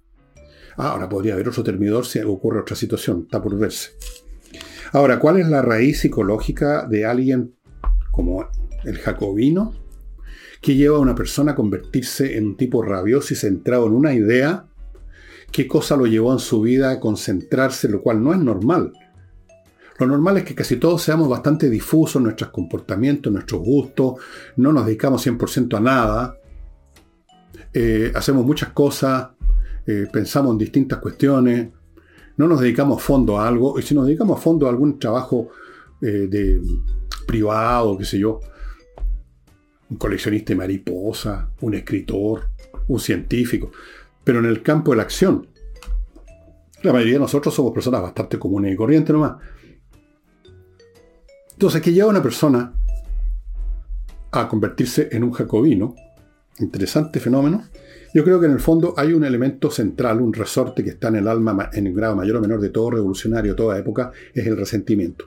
Ah, 0.78 0.92
ahora 0.92 1.10
podría 1.10 1.34
haber 1.34 1.50
otro 1.50 1.63
termidor 1.63 2.06
si 2.06 2.20
ocurre 2.20 2.60
otra 2.62 2.76
situación, 2.76 3.24
está 3.24 3.42
por 3.42 3.58
verse. 3.58 3.92
Ahora, 4.94 5.20
¿cuál 5.20 5.40
es 5.40 5.48
la 5.48 5.62
raíz 5.62 6.02
psicológica 6.02 6.86
de 6.86 7.06
alguien 7.06 7.56
como 8.12 8.48
el 8.84 9.00
jacobino 9.00 9.74
que 10.62 10.76
lleva 10.76 10.98
a 10.98 11.02
una 11.02 11.16
persona 11.16 11.54
a 11.54 11.56
convertirse 11.56 12.38
en 12.38 12.46
un 12.46 12.58
tipo 12.58 12.84
rabioso 12.84 13.34
y 13.34 13.38
centrado 13.38 13.88
en 13.88 13.94
una 13.94 14.13
idea? 14.13 14.68
¿Qué 15.52 15.68
cosa 15.68 15.96
lo 15.96 16.06
llevó 16.06 16.32
en 16.32 16.40
su 16.40 16.62
vida 16.62 16.92
a 16.92 17.00
concentrarse, 17.00 17.90
lo 17.90 18.02
cual 18.02 18.24
no 18.24 18.34
es 18.34 18.40
normal? 18.40 18.94
Lo 19.98 20.06
normal 20.06 20.38
es 20.38 20.44
que 20.44 20.54
casi 20.54 20.76
todos 20.76 21.02
seamos 21.02 21.28
bastante 21.28 21.72
difusos 21.72 22.18
en 22.18 22.24
nuestros 22.24 22.52
comportamientos, 22.52 23.32
en 23.32 23.36
nuestros 23.36 23.62
gustos, 23.62 24.16
no 24.58 24.72
nos 24.72 24.86
dedicamos 24.86 25.26
100% 25.26 25.76
a 25.76 25.80
nada, 25.80 26.38
eh, 27.74 28.12
hacemos 28.13 28.46
muchas 28.46 28.70
cosas, 28.70 29.30
eh, 29.88 30.06
pensamos 30.12 30.52
en 30.52 30.58
distintas 30.58 31.00
cuestiones, 31.00 31.69
no 32.36 32.47
nos 32.47 32.60
dedicamos 32.60 33.02
fondo 33.02 33.39
a 33.39 33.47
algo, 33.47 33.80
y 33.80 33.82
si 33.82 33.95
nos 33.95 34.06
dedicamos 34.06 34.38
a 34.38 34.41
fondo 34.41 34.67
a 34.67 34.69
algún 34.69 35.00
trabajo 35.00 35.50
eh, 36.02 36.28
de 36.30 36.62
privado, 37.26 37.97
qué 37.97 38.06
sé 38.06 38.19
yo, 38.19 38.39
un 39.89 39.97
coleccionista 39.97 40.52
de 40.52 40.58
mariposa, 40.58 41.50
un 41.62 41.73
escritor, 41.73 42.50
un 42.89 43.00
científico, 43.00 43.71
pero 44.23 44.39
en 44.39 44.45
el 44.45 44.62
campo 44.62 44.91
de 44.91 44.97
la 44.97 45.04
acción. 45.04 45.47
La 46.84 46.91
mayoría 46.93 47.13
de 47.13 47.19
nosotros 47.21 47.54
somos 47.54 47.73
personas 47.73 48.02
bastante 48.02 48.38
comunes 48.38 48.73
y 48.73 48.76
corrientes 48.76 49.13
nomás. 49.13 49.38
Entonces, 51.54 51.82
que 51.82 51.91
lleva 51.91 52.10
una 52.10 52.21
persona 52.21 52.73
a 54.32 54.47
convertirse 54.47 55.10
en 55.12 55.23
un 55.23 55.32
jacobino, 55.32 55.95
interesante 56.60 57.19
fenómeno, 57.19 57.63
yo 58.17 58.23
creo 58.23 58.39
que 58.39 58.47
en 58.47 58.53
el 58.53 58.60
fondo 58.60 58.95
hay 58.97 59.13
un 59.13 59.23
elemento 59.23 59.69
central, 59.69 60.21
un 60.21 60.34
resorte 60.34 60.84
que 60.84 60.89
está 60.89 61.10
en 61.10 61.17
el 61.17 61.27
alma 61.27 61.69
en 61.71 61.88
un 61.88 61.93
grado 61.93 62.15
mayor 62.15 62.38
o 62.38 62.41
menor 62.41 62.60
de 62.60 62.69
todo 62.69 62.89
revolucionario, 62.89 63.56
toda 63.56 63.77
época, 63.77 64.12
es 64.34 64.47
el 64.47 64.58
resentimiento. 64.58 65.25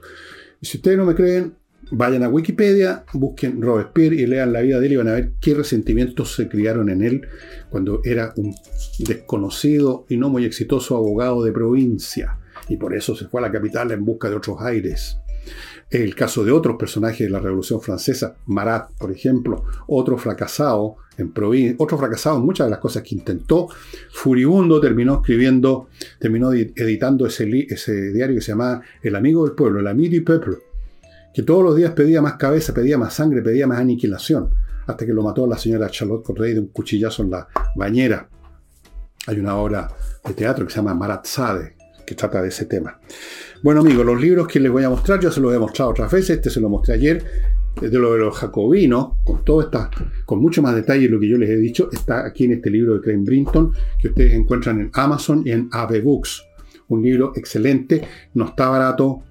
Y 0.59 0.65
si 0.65 0.75
ustedes 0.75 0.97
no 0.97 1.05
me 1.05 1.15
creen, 1.15 1.53
vayan 1.91 2.23
a 2.23 2.27
Wikipedia, 2.27 3.05
busquen 3.13 3.61
Robespierre 3.61 4.17
y 4.17 4.25
lean 4.25 4.51
la 4.51 4.59
vida 4.59 4.81
de 4.81 4.87
él 4.87 4.91
y 4.91 4.95
van 4.97 5.07
a 5.07 5.13
ver 5.13 5.31
qué 5.39 5.53
resentimientos 5.53 6.35
se 6.35 6.49
criaron 6.49 6.89
en 6.89 7.01
él 7.01 7.21
cuando 7.69 8.01
era 8.03 8.33
un 8.35 8.53
desconocido 8.99 10.05
y 10.09 10.17
no 10.17 10.27
muy 10.27 10.43
exitoso 10.43 10.97
abogado 10.97 11.45
de 11.45 11.53
provincia. 11.53 12.39
Y 12.67 12.75
por 12.75 12.93
eso 12.93 13.15
se 13.15 13.25
fue 13.25 13.39
a 13.39 13.43
la 13.43 13.53
capital 13.53 13.91
en 13.91 14.03
busca 14.03 14.29
de 14.29 14.35
otros 14.35 14.57
aires. 14.59 15.15
El 15.89 16.15
caso 16.15 16.45
de 16.45 16.51
otros 16.53 16.77
personajes 16.77 17.27
de 17.27 17.29
la 17.29 17.39
Revolución 17.39 17.81
Francesa, 17.81 18.37
Marat, 18.45 18.91
por 18.97 19.11
ejemplo, 19.11 19.65
otro 19.87 20.17
fracasado 20.17 20.95
en 21.17 21.33
provincia, 21.33 21.75
otro 21.79 21.97
fracasado 21.97 22.37
en 22.37 22.45
muchas 22.45 22.67
de 22.67 22.71
las 22.71 22.79
cosas 22.79 23.03
que 23.03 23.15
intentó, 23.15 23.67
furibundo 24.11 24.79
terminó 24.79 25.15
escribiendo, 25.15 25.89
terminó 26.17 26.53
editando 26.53 27.25
ese, 27.25 27.45
diario 27.45 28.35
que 28.35 28.41
se 28.41 28.51
llamaba 28.53 28.81
El 29.01 29.15
Amigo 29.17 29.45
del 29.45 29.53
Pueblo, 29.53 29.81
el 29.81 29.87
Ami 29.87 30.07
du 30.07 30.23
Peuple, 30.23 30.59
que 31.33 31.43
todos 31.43 31.63
los 31.63 31.75
días 31.75 31.91
pedía 31.91 32.21
más 32.21 32.35
cabeza, 32.35 32.73
pedía 32.73 32.97
más 32.97 33.13
sangre, 33.13 33.41
pedía 33.41 33.67
más 33.67 33.79
aniquilación, 33.79 34.49
hasta 34.87 35.05
que 35.05 35.13
lo 35.13 35.23
mató 35.23 35.45
la 35.45 35.57
señora 35.57 35.89
Charlotte 35.89 36.23
Corday 36.23 36.53
de 36.53 36.61
un 36.61 36.67
cuchillazo 36.67 37.23
en 37.23 37.31
la 37.31 37.47
bañera. 37.75 38.29
Hay 39.27 39.39
una 39.39 39.55
obra 39.57 39.89
de 40.25 40.33
teatro 40.33 40.65
que 40.65 40.71
se 40.71 40.77
llama 40.77 40.93
Marat 40.93 41.25
Sade, 41.25 41.75
que 42.05 42.15
trata 42.15 42.41
de 42.41 42.47
ese 42.47 42.65
tema. 42.65 42.99
Bueno 43.63 43.81
amigos, 43.81 44.03
los 44.03 44.19
libros 44.19 44.47
que 44.47 44.59
les 44.59 44.71
voy 44.71 44.83
a 44.83 44.89
mostrar, 44.89 45.19
yo 45.19 45.29
se 45.29 45.39
los 45.39 45.53
he 45.53 45.59
mostrado 45.59 45.91
otras 45.91 46.11
veces, 46.11 46.37
este 46.37 46.49
se 46.49 46.59
lo 46.59 46.67
mostré 46.67 46.95
ayer, 46.95 47.23
de 47.79 47.99
lo 47.99 48.13
de 48.13 48.17
los 48.17 48.35
jacobinos, 48.35 49.09
con 49.23 49.45
todo 49.45 49.61
esta, 49.61 49.91
con 50.25 50.39
mucho 50.39 50.63
más 50.63 50.73
detalle 50.73 51.03
de 51.03 51.09
lo 51.09 51.19
que 51.19 51.29
yo 51.29 51.37
les 51.37 51.51
he 51.51 51.57
dicho, 51.57 51.87
está 51.91 52.25
aquí 52.25 52.45
en 52.45 52.53
este 52.53 52.71
libro 52.71 52.95
de 52.95 53.01
Crane 53.01 53.23
Brinton, 53.23 53.71
que 54.01 54.07
ustedes 54.07 54.33
encuentran 54.33 54.81
en 54.81 54.89
Amazon 54.93 55.43
y 55.45 55.51
en 55.51 55.69
AB 55.71 56.01
Books. 56.01 56.43
Un 56.87 57.03
libro 57.03 57.33
excelente, 57.35 58.01
no 58.33 58.45
está 58.45 58.67
barato, 58.67 59.21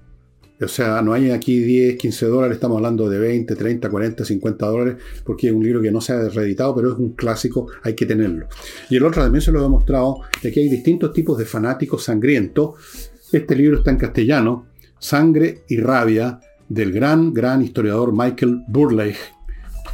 o 0.61 0.67
sea, 0.69 1.01
no 1.01 1.11
hay 1.11 1.31
aquí 1.31 1.59
10, 1.59 1.97
15 1.97 2.25
dólares, 2.27 2.55
estamos 2.55 2.77
hablando 2.77 3.09
de 3.09 3.19
20, 3.19 3.53
30, 3.53 3.89
40, 3.89 4.23
50 4.23 4.65
dólares, 4.65 4.95
porque 5.25 5.47
es 5.47 5.53
un 5.53 5.61
libro 5.61 5.81
que 5.81 5.91
no 5.91 5.99
se 5.99 6.13
ha 6.13 6.29
reeditado, 6.29 6.73
pero 6.73 6.93
es 6.93 6.97
un 6.97 7.15
clásico, 7.15 7.67
hay 7.83 7.95
que 7.95 8.05
tenerlo. 8.05 8.47
Y 8.89 8.95
el 8.95 9.03
otro 9.03 9.23
también 9.23 9.41
se 9.41 9.51
lo 9.51 9.65
he 9.65 9.67
mostrado, 9.67 10.21
de 10.41 10.53
que 10.53 10.61
hay 10.61 10.69
distintos 10.69 11.11
tipos 11.11 11.37
de 11.37 11.43
fanáticos 11.43 12.05
sangrientos. 12.05 13.10
Este 13.31 13.55
libro 13.55 13.77
está 13.77 13.91
en 13.91 13.97
castellano, 13.97 14.67
Sangre 14.99 15.63
y 15.69 15.77
Rabia, 15.77 16.41
del 16.67 16.91
gran, 16.91 17.33
gran 17.33 17.61
historiador 17.61 18.11
Michael 18.11 18.63
Burleigh. 18.67 19.15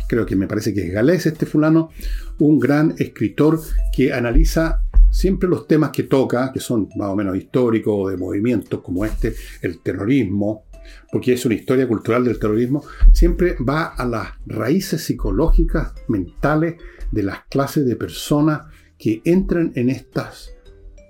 Creo 0.08 0.26
que 0.26 0.36
me 0.36 0.48
parece 0.48 0.74
que 0.74 0.88
es 0.88 0.92
galés 0.92 1.28
este 1.28 1.46
fulano, 1.46 1.92
un 2.40 2.60
gran 2.60 2.96
escritor 2.98 3.62
que 3.96 4.12
analiza 4.12 4.82
siempre 5.12 5.48
los 5.48 5.68
temas 5.68 5.92
que 5.92 6.02
toca, 6.02 6.52
que 6.52 6.60
son 6.60 6.90
más 6.96 7.10
o 7.10 7.16
menos 7.16 7.38
históricos, 7.38 8.10
de 8.10 8.18
movimientos 8.18 8.82
como 8.82 9.06
este, 9.06 9.36
el 9.62 9.84
terrorismo, 9.84 10.64
porque 11.12 11.34
es 11.34 11.46
una 11.46 11.54
historia 11.54 11.88
cultural 11.88 12.26
del 12.26 12.40
terrorismo, 12.40 12.84
siempre 13.14 13.56
va 13.58 13.86
a 13.86 14.06
las 14.06 14.30
raíces 14.48 15.04
psicológicas, 15.04 15.94
mentales 16.08 16.78
de 17.12 17.22
las 17.22 17.46
clases 17.52 17.86
de 17.86 17.96
personas 17.98 18.62
que 18.98 19.22
entran 19.26 19.74
en 19.76 19.92
estas, 19.92 20.56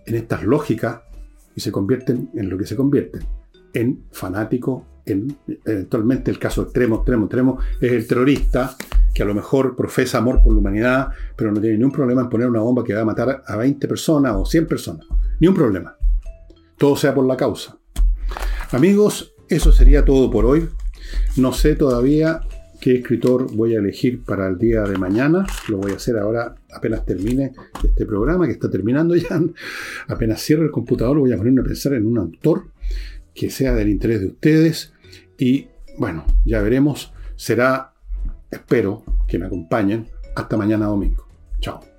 en 0.06 0.16
estas 0.16 0.44
lógicas 0.44 1.07
y 1.58 1.62
se 1.62 1.72
convierten 1.72 2.30
en 2.36 2.50
lo 2.52 2.58
que 2.58 2.68
se 2.68 2.76
convierten, 2.76 3.24
en 3.74 4.04
fanáticos, 4.12 4.84
en, 5.08 5.36
eventualmente 5.66 6.30
el 6.30 6.38
caso 6.38 6.62
extremo, 6.62 6.98
extremo, 6.98 7.26
extremo, 7.26 7.58
es 7.82 7.92
el 7.94 8.06
terrorista 8.06 8.76
que 9.12 9.24
a 9.24 9.26
lo 9.26 9.34
mejor 9.34 9.76
profesa 9.76 10.20
amor 10.20 10.40
por 10.44 10.54
la 10.54 10.60
humanidad, 10.60 11.08
pero 11.36 11.52
no 11.52 11.60
tiene 11.60 11.78
ningún 11.78 11.92
problema 11.92 12.22
en 12.22 12.30
poner 12.30 12.48
una 12.48 12.60
bomba 12.60 12.84
que 12.84 12.94
va 12.94 13.02
a 13.02 13.06
matar 13.06 13.42
a 13.44 13.56
20 13.56 13.88
personas 13.88 14.36
o 14.36 14.46
100 14.46 14.68
personas. 14.68 15.08
Ni 15.40 15.48
un 15.48 15.56
problema. 15.56 15.98
Todo 16.78 16.96
sea 16.96 17.16
por 17.16 17.26
la 17.26 17.36
causa. 17.36 17.80
Amigos, 18.70 19.34
eso 19.50 19.72
sería 19.72 20.06
todo 20.06 20.30
por 20.30 20.46
hoy. 20.46 20.70
No 21.38 21.54
sé 21.54 21.76
todavía 21.76 22.42
qué 22.88 22.96
escritor 22.96 23.54
voy 23.54 23.76
a 23.76 23.80
elegir 23.80 24.24
para 24.24 24.48
el 24.48 24.58
día 24.58 24.84
de 24.84 24.98
mañana. 24.98 25.46
Lo 25.68 25.76
voy 25.76 25.92
a 25.92 25.96
hacer 25.96 26.18
ahora 26.18 26.56
apenas 26.72 27.06
termine 27.06 27.52
este 27.84 28.06
programa, 28.06 28.46
que 28.46 28.54
está 28.54 28.70
terminando 28.70 29.14
ya. 29.14 29.42
Apenas 30.08 30.40
cierre 30.40 30.64
el 30.64 30.72
computador, 30.72 31.20
voy 31.20 31.34
a 31.34 31.38
ponerme 31.38 31.60
a 31.60 31.64
pensar 31.66 31.96
en 31.96 32.06
un 32.06 32.18
autor 32.18 32.68
que 33.34 33.50
sea 33.50 33.76
del 33.76 33.90
interés 33.90 34.22
de 34.22 34.28
ustedes. 34.28 34.94
Y 35.38 35.68
bueno, 35.98 36.26
ya 36.46 36.62
veremos. 36.62 37.12
Será 37.36 37.92
Espero 38.50 39.04
que 39.28 39.38
me 39.38 39.48
acompañen 39.48 40.08
hasta 40.34 40.56
mañana 40.56 40.86
domingo. 40.86 41.28
Chao. 41.60 41.97